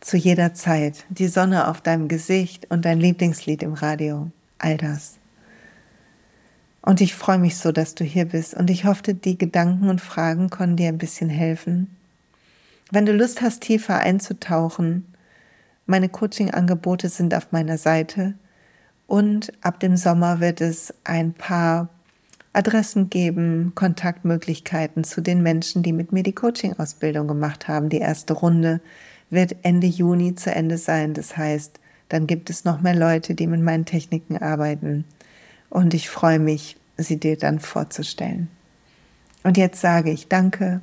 Zu 0.00 0.16
jeder 0.16 0.54
Zeit. 0.54 1.04
Die 1.10 1.28
Sonne 1.28 1.68
auf 1.68 1.80
deinem 1.80 2.08
Gesicht 2.08 2.70
und 2.70 2.84
dein 2.84 3.00
Lieblingslied 3.00 3.62
im 3.62 3.74
Radio. 3.74 4.30
All 4.58 4.76
das. 4.76 5.19
Und 6.82 7.00
ich 7.00 7.14
freue 7.14 7.38
mich 7.38 7.58
so, 7.58 7.72
dass 7.72 7.94
du 7.94 8.04
hier 8.04 8.24
bist 8.24 8.54
und 8.54 8.70
ich 8.70 8.84
hoffe, 8.84 9.14
die 9.14 9.36
Gedanken 9.36 9.88
und 9.88 10.00
Fragen 10.00 10.48
konnten 10.48 10.76
dir 10.76 10.88
ein 10.88 10.98
bisschen 10.98 11.28
helfen. 11.28 11.94
Wenn 12.90 13.06
du 13.06 13.12
Lust 13.12 13.42
hast, 13.42 13.60
tiefer 13.62 13.98
einzutauchen, 13.98 15.06
meine 15.86 16.08
Coaching-Angebote 16.08 17.08
sind 17.08 17.34
auf 17.34 17.52
meiner 17.52 17.78
Seite 17.78 18.34
und 19.06 19.52
ab 19.60 19.80
dem 19.80 19.96
Sommer 19.96 20.40
wird 20.40 20.60
es 20.60 20.94
ein 21.04 21.32
paar 21.32 21.88
Adressen 22.52 23.10
geben, 23.10 23.72
Kontaktmöglichkeiten 23.74 25.04
zu 25.04 25.20
den 25.20 25.42
Menschen, 25.42 25.82
die 25.82 25.92
mit 25.92 26.12
mir 26.12 26.22
die 26.22 26.34
Coaching-Ausbildung 26.34 27.28
gemacht 27.28 27.68
haben. 27.68 27.88
Die 27.88 27.98
erste 27.98 28.32
Runde 28.32 28.80
wird 29.30 29.56
Ende 29.62 29.86
Juni 29.86 30.34
zu 30.34 30.52
Ende 30.52 30.78
sein. 30.78 31.14
Das 31.14 31.36
heißt, 31.36 31.78
dann 32.08 32.26
gibt 32.26 32.50
es 32.50 32.64
noch 32.64 32.80
mehr 32.80 32.96
Leute, 32.96 33.34
die 33.34 33.46
mit 33.46 33.60
meinen 33.60 33.84
Techniken 33.84 34.36
arbeiten. 34.36 35.04
Und 35.70 35.94
ich 35.94 36.10
freue 36.10 36.38
mich, 36.38 36.76
sie 36.98 37.18
dir 37.18 37.38
dann 37.38 37.60
vorzustellen. 37.60 38.48
Und 39.42 39.56
jetzt 39.56 39.80
sage 39.80 40.10
ich 40.10 40.28
Danke. 40.28 40.82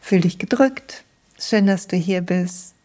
Fühl 0.00 0.20
dich 0.20 0.38
gedrückt. 0.38 1.02
Schön, 1.36 1.66
dass 1.66 1.88
du 1.88 1.96
hier 1.96 2.20
bist. 2.20 2.75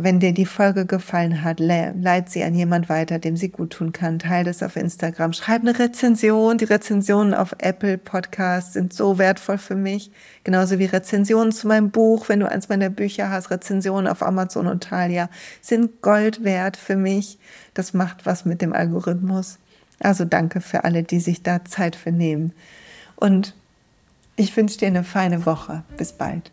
Wenn 0.00 0.20
dir 0.20 0.32
die 0.32 0.46
Folge 0.46 0.86
gefallen 0.86 1.42
hat, 1.42 1.58
leit 1.58 2.30
sie 2.30 2.44
an 2.44 2.54
jemand 2.54 2.88
weiter, 2.88 3.18
dem 3.18 3.36
sie 3.36 3.48
gut 3.48 3.70
tun 3.70 3.90
kann. 3.90 4.20
Teil 4.20 4.44
das 4.44 4.62
auf 4.62 4.76
Instagram. 4.76 5.32
Schreib 5.32 5.62
eine 5.62 5.76
Rezension. 5.76 6.56
Die 6.56 6.66
Rezensionen 6.66 7.34
auf 7.34 7.56
Apple 7.58 7.98
Podcasts 7.98 8.74
sind 8.74 8.92
so 8.92 9.18
wertvoll 9.18 9.58
für 9.58 9.74
mich. 9.74 10.12
Genauso 10.44 10.78
wie 10.78 10.84
Rezensionen 10.84 11.50
zu 11.50 11.66
meinem 11.66 11.90
Buch. 11.90 12.28
Wenn 12.28 12.38
du 12.38 12.48
eins 12.48 12.68
meiner 12.68 12.90
Bücher 12.90 13.30
hast, 13.30 13.50
Rezensionen 13.50 14.06
auf 14.06 14.22
Amazon 14.22 14.68
und 14.68 14.84
Thalia 14.84 15.28
sind 15.60 16.00
Gold 16.00 16.44
wert 16.44 16.76
für 16.76 16.96
mich. 16.96 17.40
Das 17.74 17.92
macht 17.92 18.24
was 18.24 18.44
mit 18.44 18.62
dem 18.62 18.72
Algorithmus. 18.72 19.58
Also 19.98 20.24
danke 20.24 20.60
für 20.60 20.84
alle, 20.84 21.02
die 21.02 21.18
sich 21.18 21.42
da 21.42 21.64
Zeit 21.64 21.96
für 21.96 22.12
nehmen. 22.12 22.52
Und 23.16 23.56
ich 24.36 24.56
wünsche 24.56 24.78
dir 24.78 24.86
eine 24.86 25.02
feine 25.02 25.44
Woche. 25.44 25.82
Bis 25.96 26.12
bald. 26.12 26.52